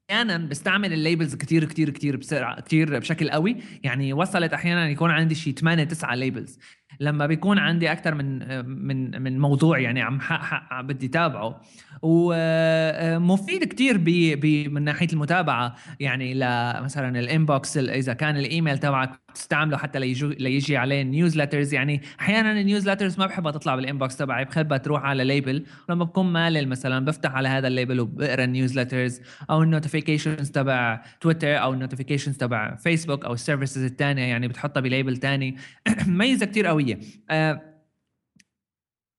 [0.49, 3.57] بستعمل ال labels كتير كتير كتير بسرعة كتير بشكل قوي.
[3.83, 6.59] يعني وصلت أحيانا يكون عندي شي 8 9 labels
[7.01, 11.61] لما بيكون عندي أكثر من من من موضوع يعني عم حقق بدي تابعه.
[12.03, 14.05] ومفيد كتير ب
[14.41, 15.75] ب من ناحية المتابعة.
[16.01, 22.01] يعني لمثلا ال inbox إذا كان الإيميل تبعك تستعمله حتى ليجو ليجي عليه newsletters يعني
[22.21, 26.33] أحيانا ال newsletters ما بحبها تطلع بال inbox تبعي بحبها تروح على label لما بكون
[26.33, 30.51] مالل مثلا بفتح على هذا ال label وبقرأ ال newsletters أو ال notification ال notifications
[30.51, 35.17] تبع تويتر أو ال notifications تبع فيسبوك أو ال services الثانية يعني بتحطها ب label
[35.17, 35.57] ثاني
[36.07, 37.01] ميزة كثير قوية.
[37.31, 37.75] آه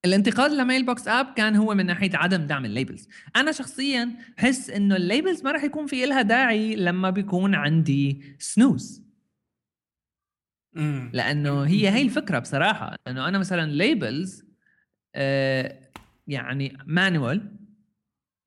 [0.06, 4.70] الانتقاد ل Mailbox app كان هو من ناحية عدم دعم ال labels أنا شخصيا بحس
[4.70, 9.06] إنه ال labels ما راح يكون في لها داعي لما بيكون عندي snooze
[11.14, 12.96] لأنه هي هي الفكرة بصراحة.
[13.08, 14.44] إنه أنا مثلا labels
[15.16, 15.80] آه
[16.28, 17.55] يعني مانوال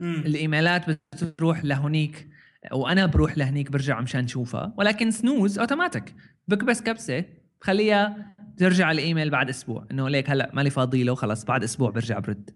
[0.01, 2.29] الإيميلات بتروح لهونيك
[2.73, 6.15] وأنا بروح لهنيك برجع مشان اشوفها ولكن سنوز اوتوماتيك
[6.49, 7.25] بكبس كبسة
[7.61, 12.19] بخليها ترجع الإيميل بعد أسبوع إنه ليك هلأ مالي فاضي له خلص بعد أسبوع برجع
[12.19, 12.51] برد.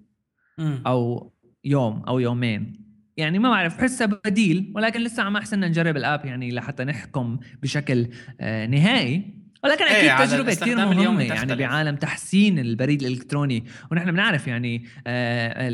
[0.87, 1.33] أو
[1.65, 2.83] يوم أو يومين.
[3.17, 8.09] يعني ما بعرف بحسها بديل ولكن لسه عم أحسن نجرب الآب يعني لحتى نحكم بشكل
[8.41, 9.42] آه نهائي.
[9.65, 13.65] ولكن أكيد إيه تجربة كثير مهمة يعني بعالم تحسين البريد الإلكتروني.
[13.91, 15.69] ونحن بنعرف يعني آه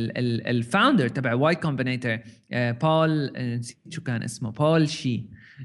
[0.51, 2.19] ال founder تبع Y Combinator
[2.53, 5.25] بول نسيت شو كان اسمه بول شي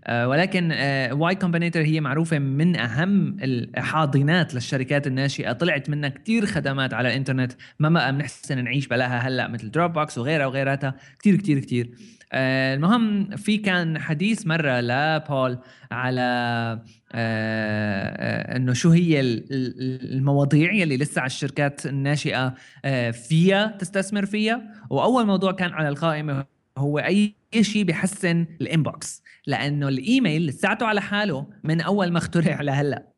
[0.10, 5.52] ولكن آه Y Combinator هي معروفة من أهم الحاضنات للشركات الناشئة.
[5.52, 7.54] طلعت منها كثير خدمات على الإنترنت.
[7.80, 10.46] ما بقى بنحسن نعيش بلاها هلأ مثل Dropbox وغيرها.
[10.46, 11.92] وغيراتها كثير كثير كثير
[12.36, 15.58] آه المهم في كان حديث مرة لبول
[15.92, 16.82] على آه
[17.14, 22.54] آه إنه شو هي المواضيع يلي لسه على الشركات الناشئة
[22.86, 24.62] آه فيها تستثمر فيها.
[24.90, 26.46] وأول موضوع كان على القائمة
[26.78, 29.23] هو أي شيء بيحسن ال inbox.
[29.48, 33.14] لأنه الإيميل لساته على حاله من أول ما اخترع لهلأ.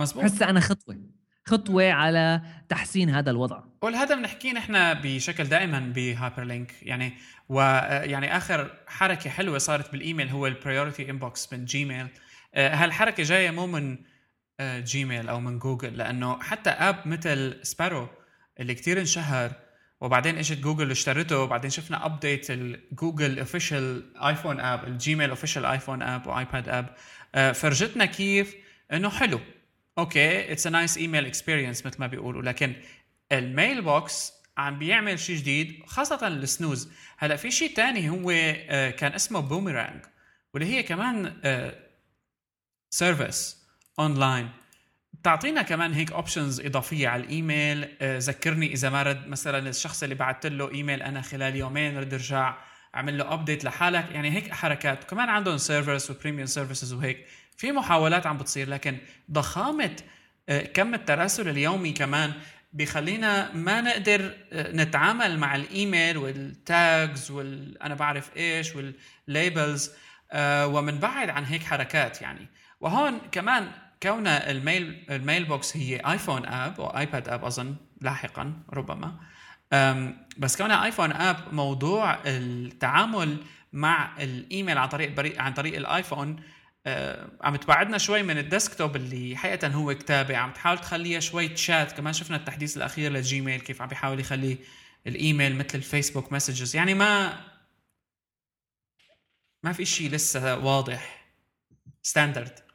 [0.00, 1.00] مزبوط هسه أنا خطوة
[1.46, 3.62] خطوة على تحسين هذا الوضع.
[3.82, 7.12] والهذا بنحكيه نحن بشكل دائما بهايبر لينك يعني
[7.48, 12.06] ويعني آخر حركة حلوة صارت بالإيميل هو ال Priority Inbox من Gmail
[12.54, 13.98] آه، هالحركة جاية مو من
[14.60, 18.08] جيميل آه، أو من جوجل لأنه حتى app مثل Sparrow
[18.60, 19.52] اللي كتير انشهر
[20.00, 25.64] وبعدين اجت جوجل اشترته وبعدين شفنا update ال Google official iPhone app ال Gmail official
[25.64, 26.96] iPhone app و iPad app
[27.54, 28.54] فرجتنا كيف؟
[28.92, 29.40] إنه حلو.
[29.98, 32.74] okay it's a nice email experience مثل ما بيقولوا لكن
[33.32, 36.88] ال Mailbox عم بيعمل شيء جديد خاصة ال snooze.
[37.18, 40.04] هلأ في شيء تاني هو آه، كان اسمه بوميرانج
[40.54, 41.40] واللي هي كمان
[42.90, 43.66] service
[43.98, 44.50] آه، اونلاين
[45.12, 47.88] بتعطينا كمان هيك options إضافية على الإيميل.
[48.00, 52.14] آه، ذكرني إذا ما رد مثلا الشخص اللي بعثت له إيميل أنا خلال يومين رد
[52.14, 52.56] أرجع
[52.94, 54.10] أعمل له update لحالك.
[54.10, 55.04] يعني هيك حركات.
[55.04, 57.26] وكمان عندهم servers و premium services وهيك.
[57.56, 58.98] في محاولات عم بتصير لكن
[59.30, 59.96] ضخامة
[60.74, 62.32] كم التراسل اليومي كمان
[62.72, 69.05] بيخلينا ما نقدر آه، نتعامل مع الإيميل والتاجز وال tags وال أنا بعرف إيش وال
[69.05, 69.90] labels
[70.32, 72.46] آه، ومنبعد عن هيك حركات يعني.
[72.80, 73.70] وهون كمان
[74.02, 79.20] كون ال Mail ال Mailbox هي iPhone app أو iPad app أظن لاحقا ربما.
[80.38, 86.42] بس كونها iPhone app موضوع التعامل مع الإيميل عن طريق عن طريق ال iPhone
[87.40, 91.92] عم تبعدنا شوي من ال desktop اللي حقيقة هو كتابه عم تحاول تخليها شوي تشات
[91.92, 94.58] كمان شفنا التحديث الأخير لل Gmail كيف عم بيحاول يخلي
[95.06, 97.40] الإيميل مثل ال Facebook messages يعني ما
[99.62, 101.26] ما في شيء لسه واضح.
[102.02, 102.69] standard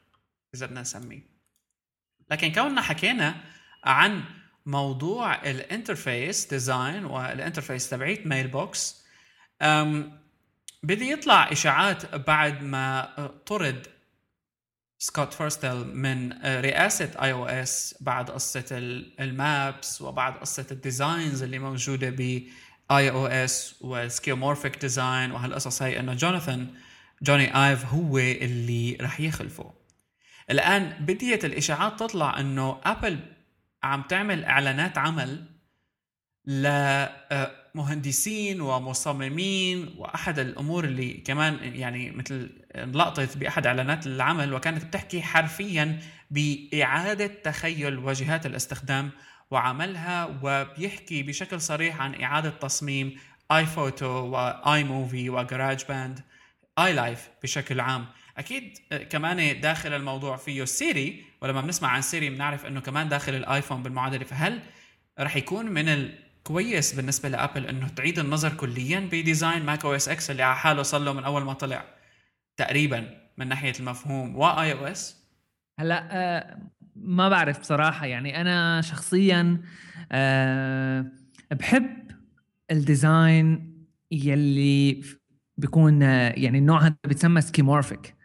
[0.54, 1.22] إذا بدنا نسميه
[2.30, 3.34] لكن كوننا حكينا
[3.84, 4.24] عن
[4.66, 9.06] موضوع ال interface design وال interface تبعيت Mailbox
[10.82, 13.14] بدي يطلع إشاعات بعد ما
[13.46, 13.86] طرد
[14.98, 18.64] Scott Forstall من رئاسة iOS بعد قصة
[19.20, 22.42] ال Maps وبعد قصة ال designs اللي موجودة ب
[22.90, 26.74] iOS وال skeuomorphic design وهالقصص هي إنه Jonathan
[27.22, 29.74] Jony Ive هو اللي رح يخلفه.
[30.50, 33.18] الآن بديت الإشاعات تطلع إنه Apple
[33.82, 35.44] عم تعمل إعلانات عمل
[37.74, 46.00] لمهندسين ومصممين وأحد الأمور اللي كمان يعني مثل انلقطت بأحد إعلانات العمل وكانت بتحكي حرفيا
[46.30, 49.10] بإعادة تخيل واجهات الاستخدام
[49.50, 53.16] وعملها وبيحكي بشكل صريح عن إعادة تصميم
[53.52, 56.20] iPhoto و iMovie و GarageBand
[56.78, 58.06] iLife بشكل عام.
[58.36, 58.78] أكيد
[59.10, 63.82] كمان داخل الموضوع فيه Siri ولما بنسمع عن Siri بنعرف إنه كمان داخل ال iPhone
[63.82, 64.24] بالمعادلة.
[64.24, 64.60] فهل
[65.20, 66.08] رح يكون من
[66.44, 70.56] كويس بالنسبة ل Apple إنه تعيد النظر كليا ب design Mac OS X اللي على
[70.56, 71.84] حاله صار له من أول ما طلع؟
[72.56, 74.36] تقريبا من ناحية المفهوم.
[74.36, 75.16] و iOS؟
[75.78, 76.58] هلأ آه
[76.96, 78.06] ما بعرف بصراحة.
[78.06, 79.62] يعني أنا شخصيا
[80.12, 81.06] آه
[81.50, 82.10] بحب
[82.70, 83.76] ال design
[84.10, 85.02] يلي
[85.56, 88.15] بيكون يعني النوع هذا بيتسمى skeuomorphic.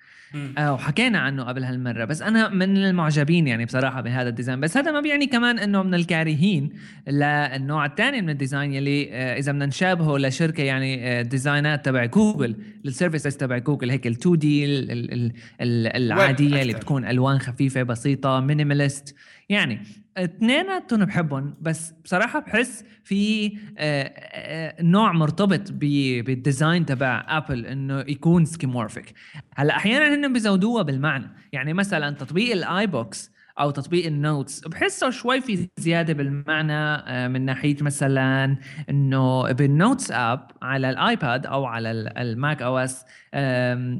[0.57, 2.05] آه وحكينا عنه قبل هالمرة.
[2.05, 4.59] بس أنا من المعجبين يعني بصراحة بهذا ال design.
[4.59, 6.69] بس هذا ما بيعني كمان إنه من الكارهين
[7.07, 12.05] للنوع الثاني من ال design يلي آه إذا بدنا نشابهه لشركة يعني آه ديزاينات تبع
[12.05, 14.65] جوجل ال services تبع جوجل هيك ال 2D
[15.61, 19.15] العادية اللي بتكون ألوان خفيفة بسيطة minimalist
[19.51, 19.79] يعني
[20.17, 23.47] اثنيناتهم بحبهم بس بصراحة بحس في
[23.77, 29.13] آه، آه، نوع مرتبط بال design تبع Apple إنه يكون skeuomorphic.
[29.55, 31.29] هلأ أحيانا هن بيزودوها بالمعنى.
[31.51, 33.31] يعني مثلا تطبيق ال iBooks
[33.61, 38.57] أو تطبيق ال Notes بحسه شوي في زيادة بالمعنى آه، من ناحية مثلا
[38.89, 43.05] إنه بال Notes app على ال iPad أو على ال Mac OS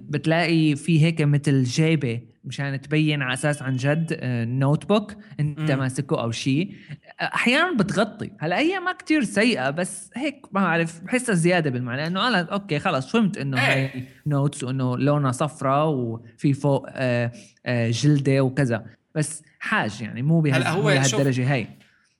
[0.10, 6.32] بتلاقي في هيك مثل جيبة مشان تبين على أساس عن جد notebook أنت ماسكه أو
[6.32, 6.76] شيء
[7.22, 8.32] أحيانا بتغطي.
[8.40, 12.80] هلأ هي ما كتير سيئة بس هيك ما بعرف بحسها زيادة بالمعنى إنه أنا okay
[12.80, 13.90] خلص فهمت إنه هي
[14.28, 17.32] notes وإنه لونها صفراء وفي فوق آه،
[17.66, 18.86] آه، جلدة وكذا.
[19.16, 21.68] بس حاج يعني مو بهالدرجة هي.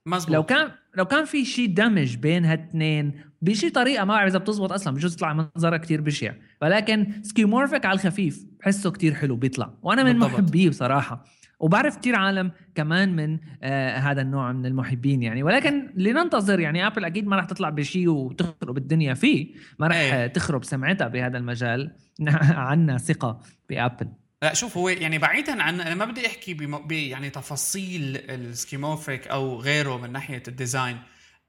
[0.06, 0.34] مزبوط.
[0.34, 3.12] لو كان لو كان في شيء دمج بين هالاثنين
[3.42, 6.32] بشي طريقة ما بعرف إذا بتزبط أصلا بجوز يطلع منظرها كتير بشع
[6.62, 9.74] ولكن skeuomorphic على الخفيف بحسه كتير حلو بيطلع.
[9.82, 11.24] وأنا من محبيه بصراحة.
[11.60, 15.42] وبعرف كتير عالم كمان من آه هذا النوع من المحبين يعني.
[15.42, 19.54] ولكن لننتظر يعني Apple أكيد ما راح تطلع بشيء وتخرب الدنيا فيه.
[19.78, 20.26] ما راح أيه.
[20.26, 21.96] تخرب سمعتها بهذا المجال.
[22.68, 24.08] عنا ثقة ب Apple.
[24.42, 26.86] لا شوف هو يعني بعيدا عن أنا ما بدي أحكي بم...
[26.90, 31.02] يعني تفاصيل ال skeuomorphic أو غيره من ناحية ال design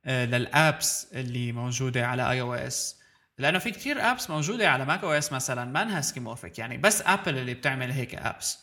[0.05, 2.95] آه لل apps اللي موجودة على iOS
[3.37, 7.37] لأنه في كتير apps موجودة على Mac OS مثلا ما إنها skeuomorphic يعني بس Apple
[7.37, 8.59] اللي بتعمل هيك apps.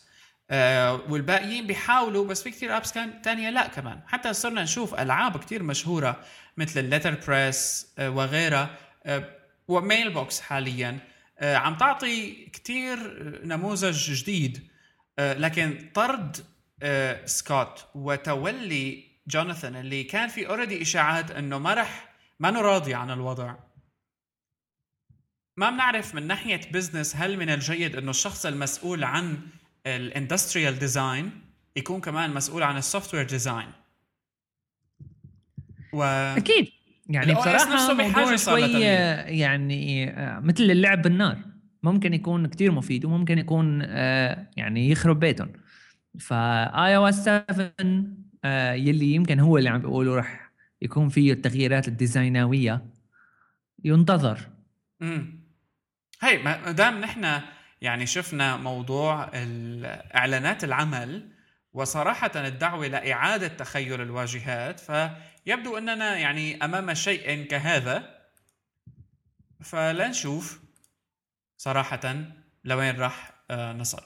[0.51, 3.99] آه والباقيين بيحاولوا بس في كتير apps كان تانية لا كمان.
[4.07, 6.19] حتى صرنا نشوف ألعاب كتير مشهورة
[6.57, 8.69] مثل ال Letterpress آه وغيرها
[9.05, 9.23] آه
[9.67, 10.99] و Mailbox حاليا.
[11.41, 12.97] عم تعطي كتير
[13.45, 14.67] نموذج جديد.
[15.19, 16.37] آه، لكن طرد
[16.83, 23.11] آه، Scott وتولي Jonathan اللي كان في already إشاعات إنه ما رح ما راضي عن
[23.11, 23.55] الوضع.
[25.57, 29.37] ما بنعرف من ناحية business هل من الجيد إنه الشخص المسؤول عن
[29.85, 31.41] ال industrial design
[31.75, 33.71] يكون كمان مسؤول عن ال software design
[35.93, 36.71] و أكيد.
[37.09, 41.37] يعني بصراحة موضوع شوي يعني آه، مثل اللعب بالنار.
[41.83, 45.51] ممكن يكون كتير مفيد وممكن يكون آه، يعني يخرب بيتهم.
[46.19, 47.73] ف iOS 7
[48.75, 52.85] يلي يمكن هو اللي عم بيقولوا رح يكون فيه التغييرات الديزايناوية.
[53.83, 54.39] ينتظر.
[55.01, 55.41] امم
[56.21, 57.41] هي ما دام نحن
[57.81, 59.29] يعني شفنا موضوع
[60.15, 61.31] اعلانات العمل
[61.73, 64.91] وصراحة الدعوة لإعادة تخيل الواجهات ف
[65.45, 68.21] يبدو أننا يعني أمام شيء كهذا
[69.61, 70.59] فلنشوف
[71.57, 72.25] صراحة
[72.63, 74.01] لوين راح آه، نصل.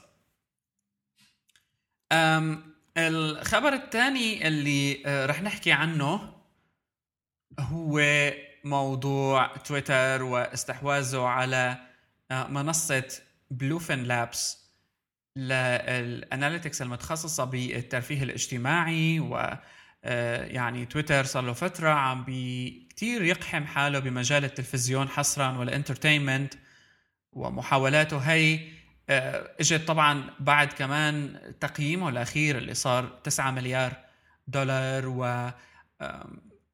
[2.96, 6.34] الخبر الثاني اللي آه، رح نحكي عنه
[7.60, 8.00] هو
[8.64, 11.76] موضوع تويتر واستحواذه على
[12.30, 14.66] آه، منصة Bluefin Labs
[15.36, 19.20] لل analytics المتخصصة بالترفيه الاجتماعي
[20.46, 26.54] يعني تويتر صار له فترة عم بي كثير يقحم حاله بمجال التلفزيون حصرا وال entertainment
[27.32, 28.18] ومحاولاته.
[28.18, 28.60] هي
[29.08, 33.92] آه، إجت طبعا بعد كمان تقييمه الأخير اللي صار 9 مليار
[34.48, 35.50] دولار و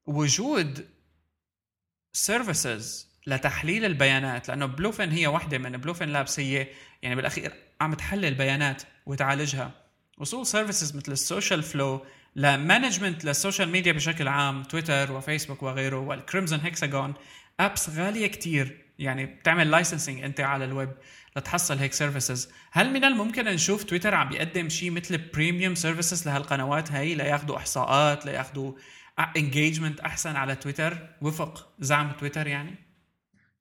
[0.07, 0.89] وجود
[2.12, 6.68] services لتحليل البيانات لأنه Bluefin هي واحدة من Bluefin Labs هي
[7.03, 9.70] يعني بالأخير عم تحلل بيانات وتعالجها.
[10.18, 12.07] وصول services مثل ال SocialFlow
[12.37, 17.14] ل management لل social media بشكل عام تويتر وفيسبوك وغيره وال Crimson Hexagon
[17.61, 18.83] apps غالية كتير.
[18.99, 20.91] يعني بتعمل licensing أنت على الويب
[21.37, 26.93] لتحصل هيك services هل من الممكن نشوف تويتر عم بيقدم شيء مثل premium services لهالقنوات
[26.93, 28.72] هاي؟ لياخذوا إحصاءات لياخذوا
[29.37, 32.74] engagement أحسن على تويتر وفق زعم تويتر يعني؟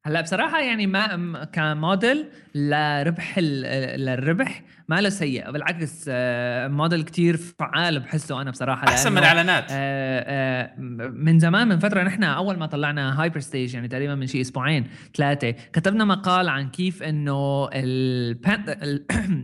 [0.06, 8.00] هلا بصراحة يعني ما كموديل لربح للربح ما له سيء بالعكس آه، موديل كتير فعال
[8.00, 10.74] بحسه أنا بصراحة أحسن من الاعلانات آه، آه،
[11.10, 15.50] من زمان من فترة نحن أول ما طلعنا Hyperstage يعني تقريبا من شيء أسبوعين ثلاثة
[15.50, 17.68] كتبنا مقال عن كيف إنه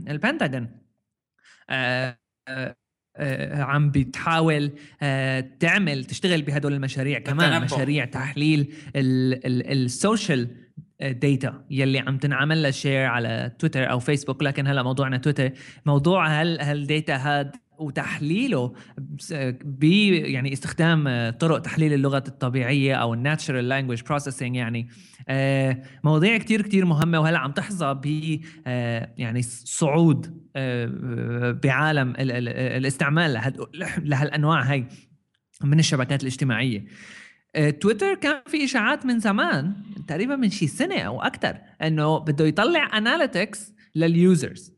[0.09, 0.69] البنتاجون
[3.55, 4.71] عم بتحاول
[5.03, 7.63] آه، تعمل تشتغل بهدول المشاريع كمان.
[7.65, 10.49] مشاريع تحليل ال social
[11.03, 15.51] data يلي عم تنعمل لها share على تويتر أو فيسبوك لكن هلا موضوعنا تويتر
[15.87, 18.75] موضوع هل هال data هاد وتحليله
[19.65, 24.89] ب يعني استخدام طرق تحليل اللغة الطبيعية أو ال natural language processing يعني.
[25.29, 33.53] آه، مواضيع كتير كتير مهمة وهلأ عم تحظى ب آه، يعني صعود آه، بعالم الاستعمال
[34.03, 34.87] لهالأنواع هاي
[35.65, 36.85] من الشبكات الاجتماعية.
[37.81, 39.75] تويتر كان في إشاعات من زمان
[40.09, 44.73] تقريبا من شي سنة أو أكثر إنه بده يطلع analytics لل users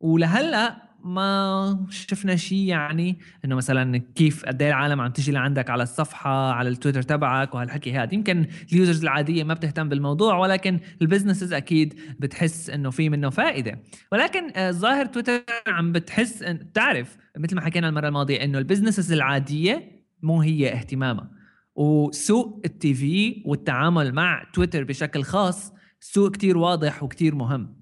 [0.00, 5.82] ولهلأ ما شفنا شيء يعني إنه مثلا كيف قد إيه العالم عم تجي لعندك على
[5.82, 8.14] الصفحة على التويتر تبعك وهالحكي هذا.
[8.14, 13.30] يمكن ال users العادية ما بتهتم بالموضوع ولكن ال businesses أكيد بتحس إنه في منه
[13.30, 13.78] فائدة.
[14.12, 20.02] ولكن آه، تويتر عم بتحس بتعرف مثل ما حكينا المرة الماضية إنه ال businesses العادية
[20.22, 21.30] مو هي اهتمامها.
[21.74, 27.79] وسوق ال TV والتعامل مع تويتر بشكل خاص سوق كتير واضح وكتير مهم.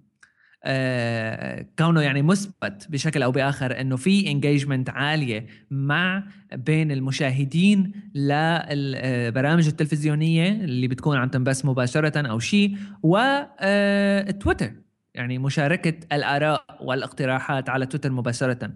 [1.78, 10.50] كونه يعني مثبت بشكل أو بآخر إنه في engagement عالية مع بين المشاهدين للبرامج التلفزيونية
[10.50, 14.74] اللي بتكون عم تنبث مباشرة أو شيء وتويتر آه،
[15.14, 18.70] يعني مشاركة الآراء والإقتراحات على تويتر مباشرة.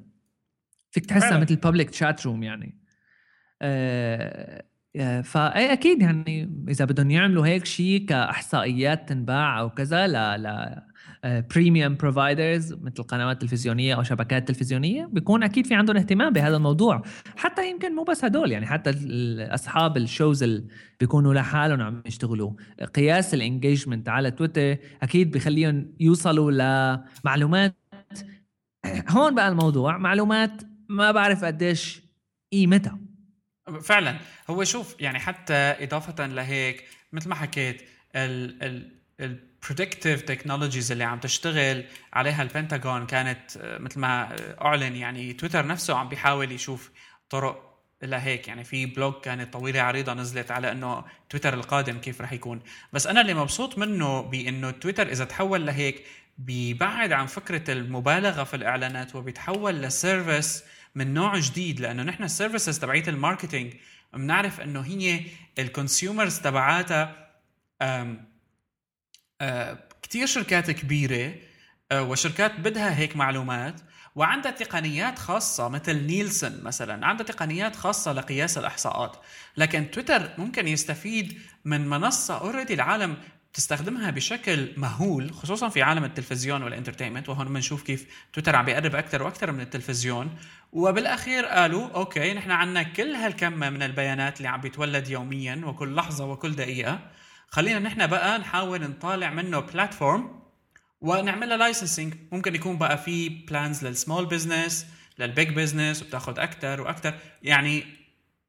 [0.90, 2.78] فيك تحسها مثل public chat room يعني.
[3.62, 4.62] آه،
[5.24, 10.86] فإي أكيد يعني إذا بدهم يعملوا هيك شيء كأحصائيات تنباع أو كذا لا لا
[11.24, 17.02] premium providers مثل قنوات تلفزيونية أو شبكات تلفزيونية بيكون أكيد في عندهم اهتمام بهذا الموضوع.
[17.36, 18.90] حتى يمكن مو بس هدول يعني حتى
[19.38, 20.64] اصحاب ال shows اللي
[21.00, 22.52] بيكونوا لحالهم عم يشتغلوا.
[22.94, 26.50] قياس ال engagement على تويتر أكيد بخليهم يوصلوا
[27.24, 27.76] لمعلومات.
[29.08, 32.02] هون بقى الموضوع معلومات ما بعرف قديش
[32.52, 32.98] قيمتها.
[33.82, 34.16] فعلا.
[34.50, 37.82] هو شوف يعني حتى إضافة لهيك مثل ما حكيت
[38.16, 38.62] ال
[39.20, 44.96] ال ال predictive technologies اللي عم تشتغل عليها البنتاغون كانت آه، مثل ما آه، أعلن
[44.96, 46.90] يعني تويتر نفسه عم بيحاول يشوف
[47.30, 52.32] طرق لهيك يعني في blog كانت طويلة عريضة نزلت على إنه تويتر القادم كيف رح
[52.32, 52.60] يكون.
[52.92, 56.04] بس أنا اللي مبسوط منه بإنه تويتر إذا تحول لهيك
[56.38, 62.30] بيبعد عن فكرة المبالغة في الإعلانات وبيتحول ل service من نوع جديد لأنه نحن ال
[62.30, 63.72] services تبعيت ال marketing
[64.14, 65.20] بنعرف إنه هي
[65.58, 67.30] ال consumers تبعاتها
[70.02, 71.34] كثير شركات كبيرة
[71.92, 73.80] آه، وشركات بدها هيك معلومات
[74.16, 79.16] وعندها تقنيات خاصة مثل نيلسون مثلا عندها تقنيات خاصة لقياس الإحصاءات.
[79.56, 83.16] لكن تويتر ممكن يستفيد من منصة already العالم
[83.52, 88.94] تستخدمها بشكل مهول خصوصا في عالم التلفزيون وال entertainment وهون بنشوف كيف تويتر عم بيقرب
[88.94, 90.36] أكثر وأكثر من التلفزيون.
[90.72, 96.24] وبالأخير قالوا okay نحن عندنا كل هالكم من البيانات اللي عم بيتولد يوميا وكل لحظة
[96.26, 97.00] وكل دقيقة.
[97.52, 100.42] خلينا نحن بقى نحاول نطالع منه platform
[101.00, 104.86] ونعمل له licensing ممكن يكون بقى في plans لل small business
[105.18, 107.84] لل big business وبتاخذ أكثر وأكثر يعني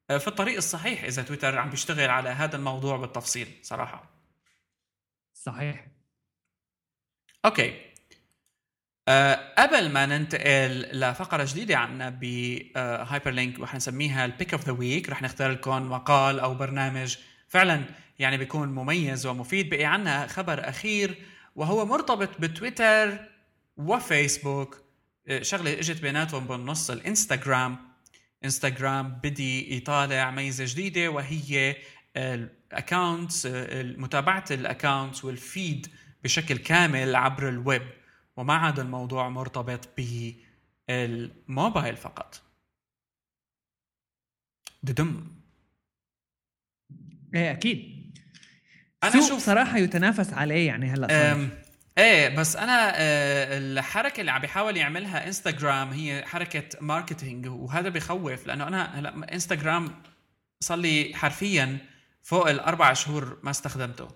[0.10, 4.10] آه، في الطريق الصحيح إذا تويتر عم بيشتغل على هذا الموضوع بالتفصيل صراحة.
[5.34, 5.88] صحيح.
[7.46, 7.82] أوكي.
[9.08, 14.72] أه قبل ما ننتقل لفقرة جديدة عنا بهايبر لينك رح نسميها ال pick of the
[14.72, 17.18] week رح نختار لكم مقال أو برنامج.
[17.50, 17.86] فعلا
[18.20, 19.70] يعني بيكون مميز ومفيد.
[19.70, 23.18] بقي عنا خبر أخير وهو مرتبط بتويتر
[23.78, 24.84] وفيسبوك.
[25.28, 27.78] آه، شغلة إجت بيناتهم بالنص الإنستغرام.
[28.46, 31.76] إنستغرام بدي يطالع ميزة جديدة وهي
[32.18, 33.46] ال accounts
[33.98, 35.88] متابعة ال accounts وال feed
[36.24, 37.90] بشكل كامل عبر الويب.
[38.38, 39.90] وما عاد الموضوع مرتبط
[40.88, 42.42] بالموبايل فقط.
[44.84, 45.28] ددم.
[47.36, 48.03] إيه أكيد.
[49.04, 51.38] أنا شوف صراحة يتنافس عليه يعني هلا
[51.98, 58.48] إيه بس أنا آه، الحركة اللي عم بيحاول يعملها انستغرام هي حركة marketing وهذا بخوف
[58.48, 60.02] لأنه أنا هلا انستغرام
[60.60, 61.78] صار لي حرفيا
[62.22, 64.08] فوق الأربع شهور ما استخدمته.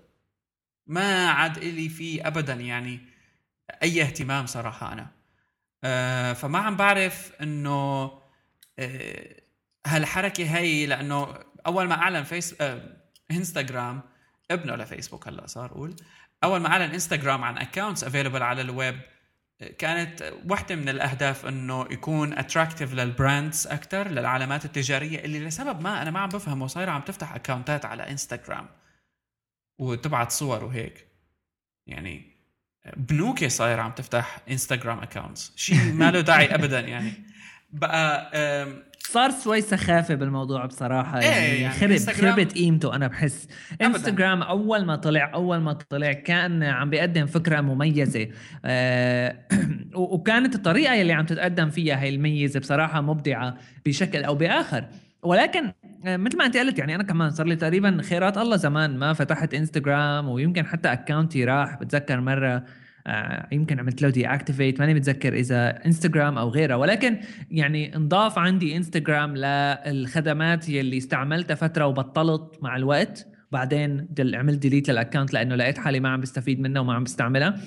[0.88, 3.00] ما عاد لي فيه ابدا يعني
[3.84, 5.08] أي اهتمام صراحة أنا.
[5.84, 8.12] أه فما عم بعرف إنه
[8.80, 9.42] أه
[9.88, 11.36] هالحركة هي لأنه
[11.68, 12.56] أول ما أعلن فيس
[13.32, 14.02] انستغرام
[14.52, 15.96] ابنه لفيسبوك هلا صار قول.
[16.44, 19.00] أول ما اعلن انستغرام عن accounts available على الويب
[19.78, 26.02] كانت واحدة من الأهداف إنه يكون attractive لل brands أكثر للعلامات التجارية اللي لسبب ما
[26.02, 28.68] أنا ما عم بفهمه صايرة عم تفتح accountات على انستغرام
[29.80, 31.08] وتبعت صور وهيك.
[31.88, 32.38] يعني
[32.98, 37.14] بنوكي صايرة عم تفتح انستغرام accounts شيء ما له داعي أبدا يعني.
[37.70, 38.32] بقى
[39.08, 43.48] صار شوي سخافة بالموضوع بصراحة إيه، يعني, يعني خرب خربت قيمته أنا بحس.
[43.82, 48.28] انستغرام أول ما طلع أول ما طلع كان عم بيقدم فكرة مميزة.
[48.66, 49.36] آه
[49.96, 54.86] وكانت الطريقة اللي عم تتقدم فيها هي الميزة بصراحة مبدعة بشكل أو بآخر.
[55.24, 55.72] ولكن
[56.06, 59.14] آه، مثل ما أنت قلت يعني أنا كمان صار لي تقريبا خيرات الله زمان ما
[59.14, 62.64] فتحت انستغرام ويمكن حتى account ي راح بتذكر مرة.
[63.52, 66.78] يمكن عملت له deactivate ماني متذكر إذا انستغرام أو غيره.
[66.78, 67.20] ولكن
[67.52, 73.28] يعني انضاف عندي انستغرام للخدمات يلي استعملتها فترة وبطلت مع الوقت.
[73.52, 77.04] بعدين دل عملت delete لل account لأنه لقيت حالي ما عم بستفيد منها وما عم
[77.04, 77.62] بستعملها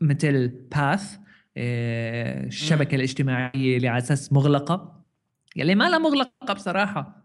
[0.00, 1.16] مثل باث
[1.56, 5.04] الشبكة الاجتماعية اللي على أساس مغلقة.
[5.56, 7.24] يلي ما لها مغلقة بصراحة.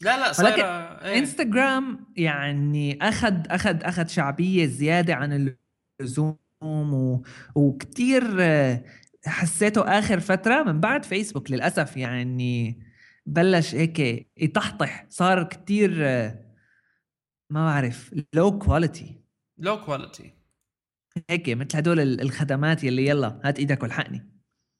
[0.00, 0.66] لا لا ولكن صايره
[1.04, 1.18] إيه.
[1.18, 5.56] انستغرام يعني اخذ اخذ أخذ شعبية زيادة عن
[6.00, 6.36] اللزوم.
[6.64, 7.22] و...
[7.54, 8.84] وكتير آه،
[9.26, 12.80] حسيته آخر فترة من بعد فيسبوك للأسف يعني
[13.26, 16.52] بلش هيك يطحطح صار كتير آه،
[17.50, 19.20] ما بعرف لو كواليتي
[19.58, 20.34] لو كواليتي
[21.30, 24.28] هيك مثل هدول ال- الخدمات يلي يلا هات إيدك والحقني.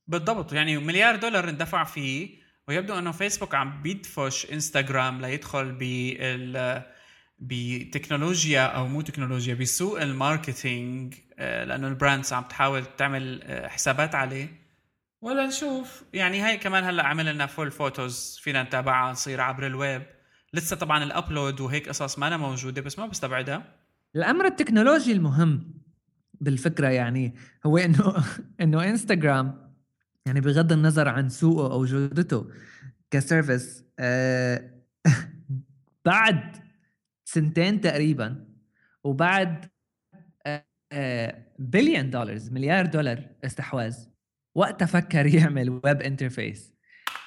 [0.07, 6.83] بالضبط يعني مليار دولار اندفع فيه ويبدو إنه فيسبوك عم بيدفش إنستغرام ليدخل بال
[7.43, 13.69] بتكنولوجيا أو مو تكنولوجيا بسوق ال marketing آه، لأنه ال brands عم تحاول تعمل آه،
[13.69, 14.49] حسابات عليه.
[15.21, 16.05] ولا نشوف.
[16.13, 20.03] يعني هاي كمان هلأ عمل لنا full photos فينا نتابعها نصير عبر الويب.
[20.55, 23.63] لسه طبعا ال upload وهيك قصص ما أنا موجودة بس ما بستبعدها.
[24.17, 25.75] الأمر التكنولوجي المهم
[26.41, 27.35] بالفكرة يعني
[27.67, 28.25] هو إنه
[28.61, 29.73] إنه انستغرام
[30.27, 32.51] يعني بغض النظر عن سوقه أو جودته
[33.11, 34.71] ك service آه
[36.05, 36.62] بعد
[37.35, 38.45] سنتين تقريبا
[39.05, 39.71] وبعد
[41.59, 43.97] billion dollars مليار دولار استحواذ.
[44.55, 46.73] وقتها فكر يعمل web interface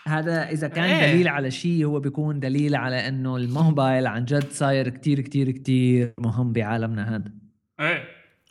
[0.08, 1.14] هذا إذا كان إيه.
[1.14, 6.14] دليل على شيء هو بيكون دليل على إنه الموبايل عن جد صاير كتير كتير كتير
[6.20, 7.32] مهم بعالمنا هذا.
[7.80, 8.04] إيه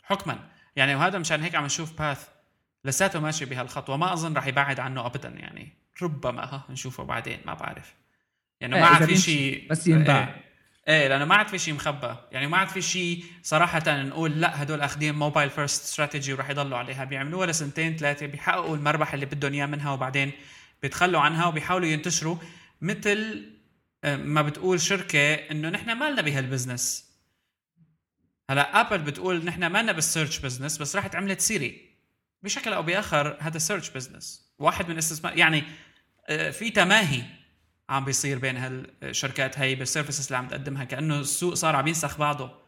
[0.03, 0.39] حكما.
[0.75, 2.27] يعني وهذا مشان هيك عم نشوف باث
[2.85, 7.53] لساته ماشي بهالخطوه ما أظن رح يبعد عنه ابدا يعني ربما ها نشوفه بعدين ما
[7.53, 7.95] بعرف.
[8.61, 10.44] يعني إيه، ما عاد في شيء بس ينباع.
[10.87, 14.63] إيه, لأنه ما عاد في شيء مخبى يعني ما عاد في شيء صراحة نقول لا
[14.63, 17.03] هدول اخذين mobile first strategy ورح يضلوا عليها.
[17.03, 20.31] بيعملوها لسنتين ثلاثة بيحققوا المربح اللي بدهم إياه منها وبعدين
[20.81, 22.37] بيتخلوا عنها وبيحاولوا ينتشروا.
[22.81, 23.45] مثل
[24.03, 27.05] آه، ما بتقول شركة إنه نحن مالنا بهال business.
[28.49, 31.95] هلا ابل بتقول نحن مالنا بال search business بس راحت عملت سيري
[32.43, 35.63] بشكل أو بآخر هذا search business واحد من استثمار يعني
[36.27, 37.23] آه، في تماهي.
[37.89, 42.17] عم بيصير بين هالشركات هي بال services اللي عم تقدمها كأنه السوق صار عم ينسخ
[42.17, 42.65] بعضه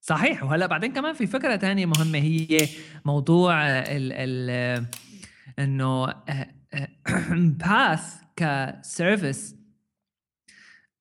[0.00, 2.68] صحيح وهلأ بعدين كمان في فكرة تانية مهمة هي
[3.04, 4.86] موضوع ال ال
[5.58, 6.06] إنه
[7.66, 9.54] باث ك service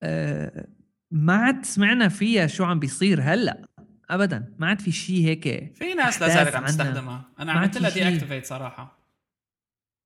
[0.03, 0.67] آه،
[1.11, 3.67] ما عاد سمعنا فيها شو عم بيصير هلأ
[4.09, 6.65] ابدا ما عاد في شيء هيك في ناس لا زالت عم.
[6.65, 8.07] تستخدمها أنا عملت لها de.
[8.07, 8.97] activate صراحة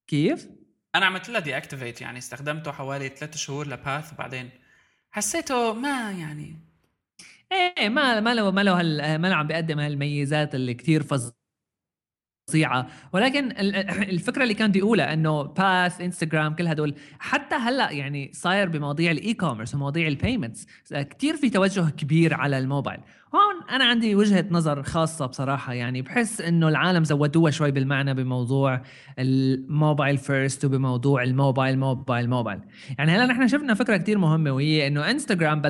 [0.08, 0.50] كيف؟
[0.98, 4.50] أنا عملت لها deactivate يعني استخدمته حوالي ثلاث شهور لباث وبعدين
[5.12, 6.60] حسيته ما يعني
[7.52, 8.76] إيه ما ما له ما له
[9.18, 11.04] ما له عم بيقدم هالميزات اللي كتير
[12.50, 12.88] فظيعة.
[13.14, 13.76] ولكن ال-
[14.10, 19.12] الفكرة اللي كان بدي أقولها إنه باث انستغرام كل هدول حتى هلأ يعني صاير بمواضيع
[19.12, 23.00] ال e-commerce ومواضيع ال payments كتير في توجه كبير على الموبايل.
[23.36, 25.74] هون أنا عندي وجهة نظر خاصة بصراحة.
[25.74, 28.82] يعني بحس إنه العالم زودوها شوي بالمعنى بموضوع
[29.20, 32.60] ال mobile first وبموضوع ال mobile mobile mobile.
[32.98, 35.62] يعني هلأ نحن شفنا فكرة كتير مهمة وهي إنه انستغرام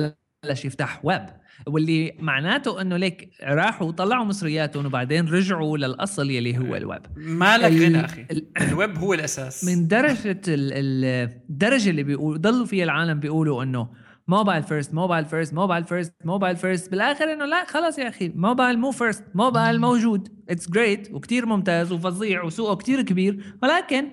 [0.44, 1.26] بلش يفتح ويب
[1.66, 7.02] واللي معناته إنه ليك راحوا طلعوا مصرياتهم وبعدين رجعوا للأصل يلي هو الويب.
[7.16, 8.26] مالك ال- غنى أخي.
[8.30, 9.64] ال- الويب هو الأساس.
[9.64, 13.88] من درجة ال- ال- الدرجة اللي بيقول ضلوا فيها العالم بيقولوا إنه
[14.28, 18.78] mobile first mobile first mobile first mobile first بالآخر إنه لا خلص يا أخي موبايل
[18.78, 20.28] مو first mobile موجود.
[20.48, 24.06] it's great وكتير ممتاز وفظيع وسوقه كتير كبير ولكن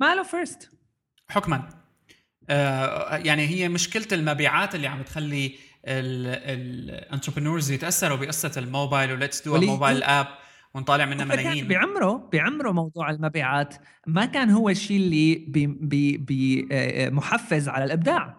[0.00, 0.70] ما له first
[1.30, 1.68] حكما.
[2.50, 5.52] آه يعني هي مشكلة المبيعات اللي عم تخلي
[5.84, 10.26] ال entrepreneurs يتأثروا بقصة ال mobile و let's do mobile app
[10.74, 11.68] ونطالع منها ملايين.
[11.68, 13.74] بعمره بعمره موضوع المبيعات
[14.06, 18.36] ما كان هو الشيء اللي بي بي بي آه، آه، محفز على الإبداع.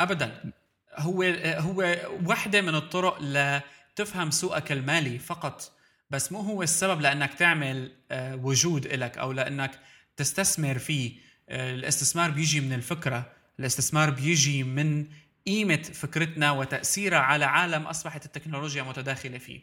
[0.00, 0.52] ابدا.
[0.98, 1.96] هو هو
[2.26, 5.72] وحدة من الطرق لتفهم سوقك المالي فقط
[6.10, 9.70] بس مو هو السبب لأنك تعمل آه، وجود لك أو لأنك
[10.16, 11.30] تستثمر فيه.
[11.50, 15.06] الاستثمار بيجي من الفكرة الاستثمار بيجي من
[15.46, 19.60] قيمة فكرتنا وتأثيرها على عالم أصبحت التكنولوجيا متداخلة فيه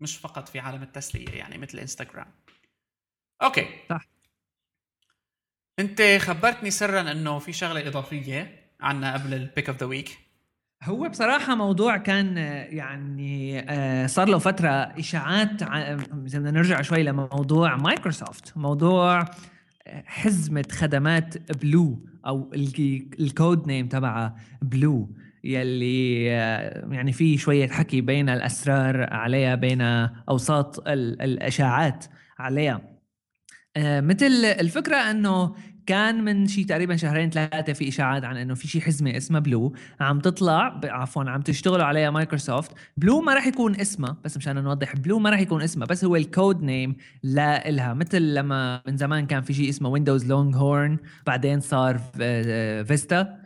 [0.00, 2.26] مش فقط في عالم التسلية يعني مثل إنستغرام.
[3.42, 3.66] أوكي.
[3.90, 4.06] صح.
[5.78, 10.18] أنت خبرتني سرا إنه في شغلة إضافية عنا قبل ال pick of the week
[10.82, 12.36] هو بصراحة موضوع كان
[12.70, 15.94] يعني آه، صار له فترة إشاعات إذا
[16.38, 19.24] بدنا نرجع شوي لموضوع مايكروسوفت موضوع
[19.86, 22.50] آه، حزمة خدمات Blue أو
[23.20, 29.80] ال code name تبعها Blue يلي آه، يعني في شوية حكي بين الأسرار عليها بين
[30.28, 32.04] أوساط الإشاعات
[32.38, 32.94] عليها.
[33.78, 35.54] مثل الفكرة أنه
[35.86, 39.72] كان من شي تقريبا شهرين ثلاثة في إشاعات عن إنه في شي حزمة اسمها Blue
[40.00, 44.96] عم تطلع عفوا عم تشتغلوا عليها مايكروسوفت Blue ما راح يكون اسمها بس مشان نوضح
[44.96, 49.26] Blue ما راح يكون اسمها بس هو ال code name لها مثل لما من زمان
[49.26, 51.98] كان في شيء اسمه ويندوز Longhorn بعدين صار
[52.84, 53.38] Vista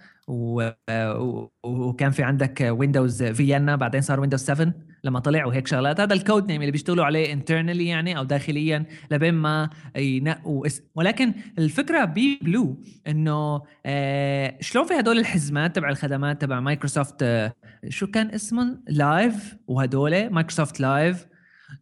[1.64, 4.72] وكان في عندك ويندوز Vienna بعدين صار ويندوز 7
[5.08, 6.00] لما طلع وهيك شغلات.
[6.00, 10.84] هذا ال code name اللي بيشتغلوا عليه internally يعني أو داخليا لبين ما ينقوا اسم.
[10.94, 17.52] ولكن الفكرة ب Blue إنه آه شلون في هدول الحزمات تبع الخدمات تبع مايكروسوفت آه
[17.88, 21.26] شو كان اسمهم؟ Live وهدول مايكروسوفت Live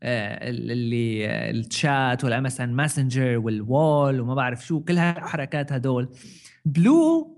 [0.03, 5.73] آه اللي آه ال chat وال MSN Messenger وال Wall وما بعرف شو كل هالحركات
[5.73, 6.09] هدول.
[6.65, 7.36] Blue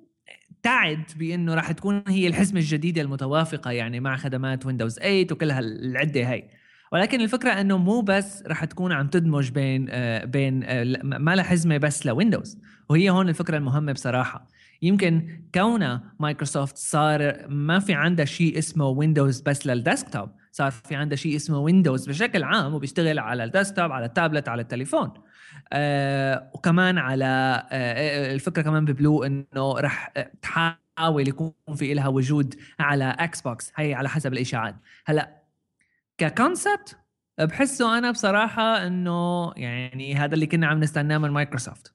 [0.69, 6.21] تعد بأنه راح تكون هي الحزمة الجديدة المتوافقة يعني مع خدمات ويندوز 8 وكل هالعدة
[6.21, 6.45] هي
[6.93, 11.45] ولكن الفكرة إنه مو بس راح تكون عم تدمج بين آه بين آه ما لها
[11.45, 12.59] حزمة بس لويندوز
[12.89, 14.49] وهي هون الفكرة المهمة بصراحة.
[14.83, 20.95] يمكن كونها مايكروسوفت صار ما في عندها شيء اسمه ويندوز بس لل desktop صار في
[20.95, 25.11] عندها شيء اسمه ويندوز بشكل عام وبيشتغل على ال desktop على التابلت على التليفون.
[25.73, 30.13] آه وكمان على آه, آه، الفكرة كمان ب Blue إنه راح
[30.43, 34.75] تحاول يكون في لها وجود على Xbox هي على حسب الإشاعات.
[35.07, 35.43] هلأ
[36.19, 36.97] ك concept
[37.39, 41.95] بحسه أنا بصراحة إنه يعني هذا اللي كنا عم نستناه من مايكروسوفت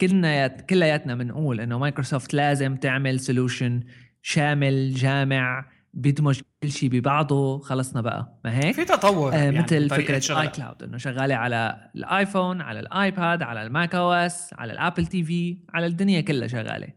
[0.00, 3.80] كلنا كلياتنا بنقول إنه مايكروسوفت لازم تعمل solution
[4.22, 5.66] شامل جامع
[5.96, 8.40] بيدمج كل شيء ببعضه خلصنا بقى.
[8.44, 13.42] ما هيك؟ في تطور آه يعني مثل فكرة iCloud إنه شغالة على الآيفون على الآيباد
[13.42, 16.88] على ال Mac OS على ال Apple TV على الدنيا كلها شغالة.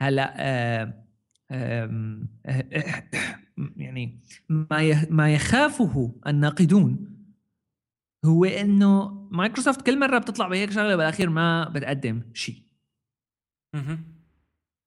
[0.00, 1.04] هلأ آه
[1.50, 1.90] آه
[3.76, 7.14] يعني ما ما يخافه الناقدون
[8.24, 12.62] هو إنه مايكروسوفت كل مرة بتطلع بهيك شغلة بالأخير ما بتقدم شيء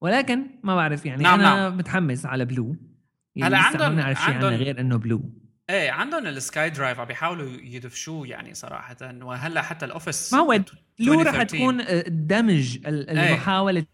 [0.02, 1.78] ولكن ما بعرف يعني نعم أنا نعم.
[1.78, 2.76] متحمس على Blue
[3.44, 5.32] هلا عندهم ما نعرف شيء عندهم غير إنه Blue
[5.70, 10.60] إيه عندهم ال SkyDrive عم بيحاولوا يدفشوه يعني صراحة وهلأ حتى ال Office ما هو
[11.00, 13.86] Blue رح تكون دمج المحاولة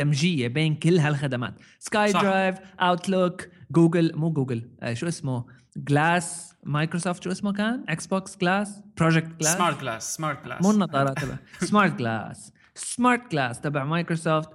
[0.00, 1.54] الدمجية بين كل هالخدمات.
[1.78, 5.44] SkyDrive Outlook جوجل مو جوجل آه شو اسمه؟
[5.76, 11.36] Glass مايكروسوفت شو اسمه كان؟ Xbox Glass Project Glass SmartGlass SmartGlass مو النظارات تبع.
[11.60, 14.50] SmartGlass SmartGlass تبع مايكروسوفت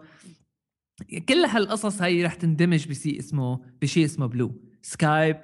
[1.30, 5.38] كل هالقصص هي رح تندمج بشيء اسمه بشيء اسمه Blue سكايب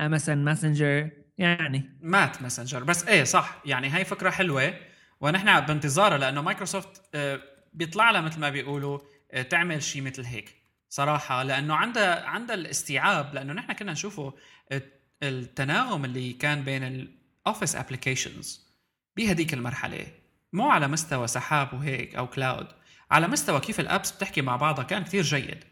[0.00, 1.98] MSN Messenger يعني.
[2.00, 3.62] مات Messenger بس إيه صح.
[3.64, 4.74] يعني هاي فكرة حلوة.
[5.20, 7.40] ونحن بانتظارها لأنه مايكروسوفت آه،
[7.72, 8.98] بيطلع لها مثل ما بيقولوا
[9.32, 10.54] آه، تعمل شيء مثل هيك.
[10.88, 14.34] صراحة لأنه عندها عندها الاستيعاب لأنه نحن كنا نشوفه
[14.72, 14.82] آه،
[15.22, 18.72] التناغم اللي كان بين ال Office applications
[19.16, 20.06] بهديك المرحلة.
[20.52, 22.66] مو على مستوى سحاب وهيك أو cloud
[23.12, 25.64] على مستوى كيف ال apps بتحكي مع بعضها كان كثير جيد.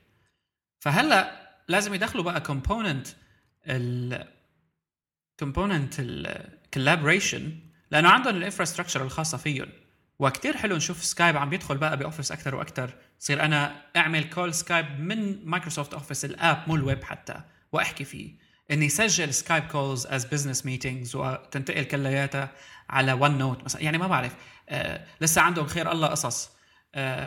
[0.81, 3.09] فهلا لازم يدخلوا بقى component
[3.67, 4.25] ال
[5.39, 7.53] component ال collaboration
[7.91, 9.69] لأنه عندهم ال infrastructure الخاصة فيهم.
[10.19, 14.55] وكتير حلو نشوف سكايب عم بيدخل بقى ب Office أكثر وأكثر تصير أنا أعمل call
[14.55, 17.41] سكايب من مايكروسوفت Office ال app مو الويب حتى
[17.73, 18.35] وأحكي فيه.
[18.71, 22.53] إني سجل سكايب calls as business meetings وتنتقل كلياتها
[22.91, 23.83] على OneNote مثلا.
[23.83, 24.35] يعني ما بعرف
[24.69, 26.60] آه لسه عندهم خير الله قصص.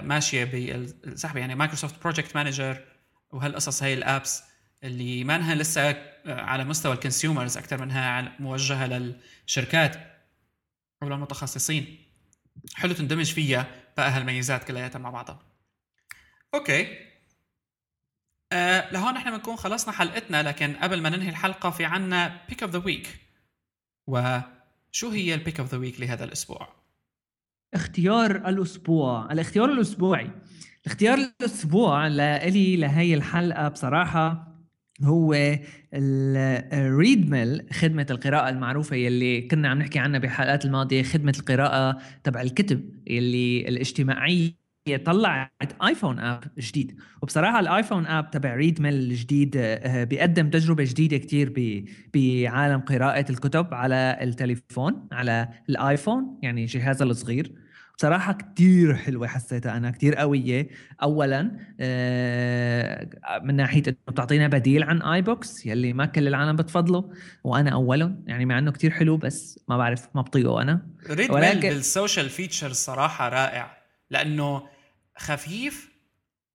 [0.02, 1.38] ماشية بالسحب.
[1.38, 2.84] يعني مايكروسوفت Project Manager
[3.32, 4.44] وهالقصص هي ال apps
[4.84, 9.96] اللي ما لسه آه، على مستوى ال consumers أكثر منها موجهة للشركات
[11.04, 11.98] أو للمتخصصين.
[12.76, 15.40] حلو تندمج فيها بقى هالميزات كلياتها مع بعضها.
[16.54, 16.98] okay.
[18.52, 22.72] آه لهون إحنا بنكون خلصنا حلقتنا لكن قبل ما ننهي الحلقة في عنا pick of
[22.72, 23.20] the week
[24.08, 26.83] وشو هي ال pick of the week لهذا الأسبوع؟
[27.76, 30.30] اختيار الأسبوع الاختيار الأسبوعي.
[30.86, 34.54] اختيار الأسبوع لإلي لهي الحلقة بصراحة
[35.04, 35.58] هو
[36.74, 42.42] ال Readmill خدمة القراءة المعروفة يلي كنا عم نحكي عنها بالحلقات الماضية خدمة القراءة تبع
[42.42, 44.64] الكتب يلي الاجتماعية
[45.06, 46.98] طلعت iPhone app جديد.
[47.22, 51.54] وبصراحة ال iPhone app تبع Readmill الجديد آه، بيقدم تجربة جديدة كتير
[52.14, 57.63] بعالم قراءة الكتب على التليفون على ال iPhone يعني جهازها الصغير.
[57.98, 60.70] بصراحة كتير حلوة حسيتها أنا كتير قوية.
[61.04, 63.10] أولا آه،
[63.44, 67.14] من ناحية إنه بتعطينا بديل عن iBooks يلي ما كل العالم بتفضله
[67.44, 70.88] وأنا أولهم يعني مع إنه كتير حلو بس ما بعرف ما بطيقه أنا.
[71.10, 71.60] Readmill ولكن...
[71.70, 73.78] بال social feature صراحة رائع
[74.10, 74.64] لأنه
[75.18, 75.94] خفيف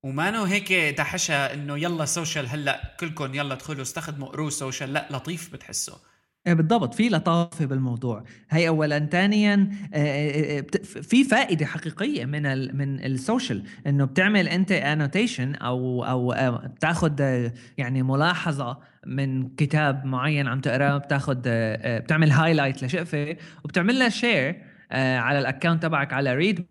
[0.02, 5.52] وما هيك دحشة إنه يلا social هلأ كلكم يلا ادخلوا استخدموا قروا social لأ لطيف
[5.52, 6.07] بتحسه.
[6.54, 6.94] بالضبط.
[6.94, 8.24] في لطافة بالموضوع.
[8.50, 8.98] هي اولا.
[8.98, 13.62] ثانيا آه، آه، آه، في فائدة حقيقية من ال من ال social.
[13.86, 16.34] إنه بتعمل أنت annotation أو أو
[16.76, 20.98] بتاخذ يعني ملاحظة من كتاب معين عم تقرأه.
[20.98, 21.38] بتاخذ
[21.98, 26.64] بتعمل highlight لشقفة وبتعمل لها share على ال account تبعك على Readmill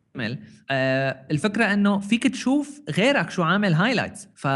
[1.32, 4.48] الفكرة إنه فيك تشوف غيرك شو عامل highlights ف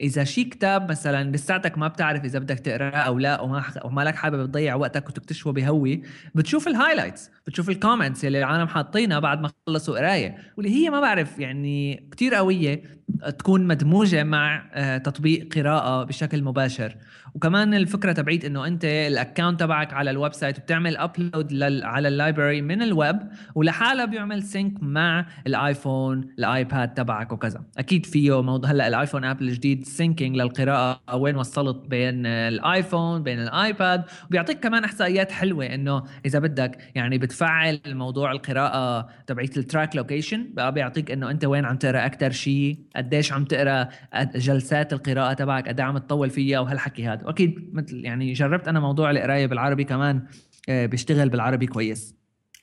[0.00, 4.14] إذا شي كتاب مثلا لساتك ما بتعرف إذا بدك تقرأه أو لا وما وما لك
[4.14, 6.02] حابب تضيع وقتك وتكتشفه بهوي
[6.34, 10.90] بتشوف ال highlights بتشوف ال comments اللي العالم حاطينها بعد ما خلصوا قراية واللي هي
[10.90, 13.02] ما بعرف يعني كتير قوية
[13.38, 16.96] تكون مدموجة مع آه، تطبيق قراءة بشكل مباشر.
[17.34, 22.15] وكمان الفكرة تبعيت إنه أنت ال account تبعك على ال website بتعمل upload على ال
[22.15, 23.18] library من الويب
[23.54, 27.64] ولحالها بيعمل sync مع ال iPhone ال iPad تبعك وكذا.
[27.78, 33.22] أكيد فيه موضوع هلأ ال iPhone app الجديد syncing للقراءة وين وصلت بين ال iPhone
[33.22, 39.58] بين ال iPad؟ وبيعطيك كمان إحصائيات حلوة إنه إذا بدك يعني بتفعل موضوع القراءة تبعيت
[39.58, 43.88] ال track location بقى بيعطيك إنه أنت وين عم تقرأ أكثر شيء قديش عم تقرأ
[44.34, 47.26] جلسات القراءة تبعك قد إيه عم تطول فيها وهالحكي هذا.
[47.26, 50.26] وأكيد مثل يعني جربت أنا موضوع القراية بالعربي كمان
[50.68, 52.14] آه، بيشتغل بالعربي كويس.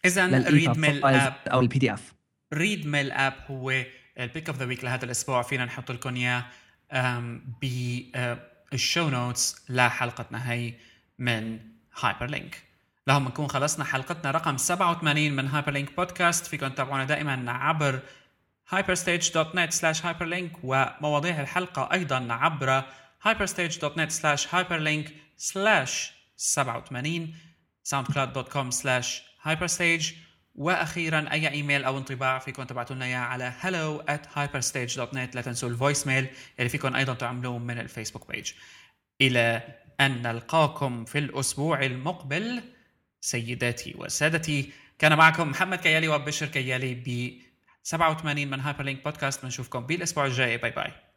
[0.05, 2.13] اذا Readmill app أو ال PDF
[2.53, 3.73] Readmill app هو
[4.19, 6.45] ال pick of the week لهذا الأسبوع فينا نحط لكم إياه.
[7.61, 10.73] بال show notes لحلقتنا هي
[11.19, 11.59] من
[12.01, 12.63] Hyperlink
[13.07, 16.45] لهم نكون خلصنا حلقتنا رقم 87 من Hyperlink podcast.
[16.45, 17.99] فيكم تتابعونا دائما عبر
[18.75, 22.83] hyperstage.net slash hyperlink ومواضيع الحلقة أيضا عبر
[23.27, 27.33] hyperstage.net slash hyperlink slash 87
[27.83, 30.13] soundcloud.com slash hyperstage.
[30.59, 35.69] وأخيرا أي إيميل أو انطباع فيكم تبعتوا لنا إياه على hello at hyperstage.net لا تنسوا
[35.69, 36.27] ال voicemail
[36.59, 38.51] اللي فيكم أيضا تعملوه من ال Facebook page
[39.21, 39.61] إلى
[39.99, 42.63] أن نلقاكم في الأسبوع المقبل
[43.21, 44.71] سيداتي وسادتي.
[44.99, 47.33] كان معكم محمد كيالي وبشر كيالي ب
[47.83, 50.57] 87 من Hyperlink podcast بنشوفكم بالأسبوع الجاي.
[50.57, 51.08] bye bye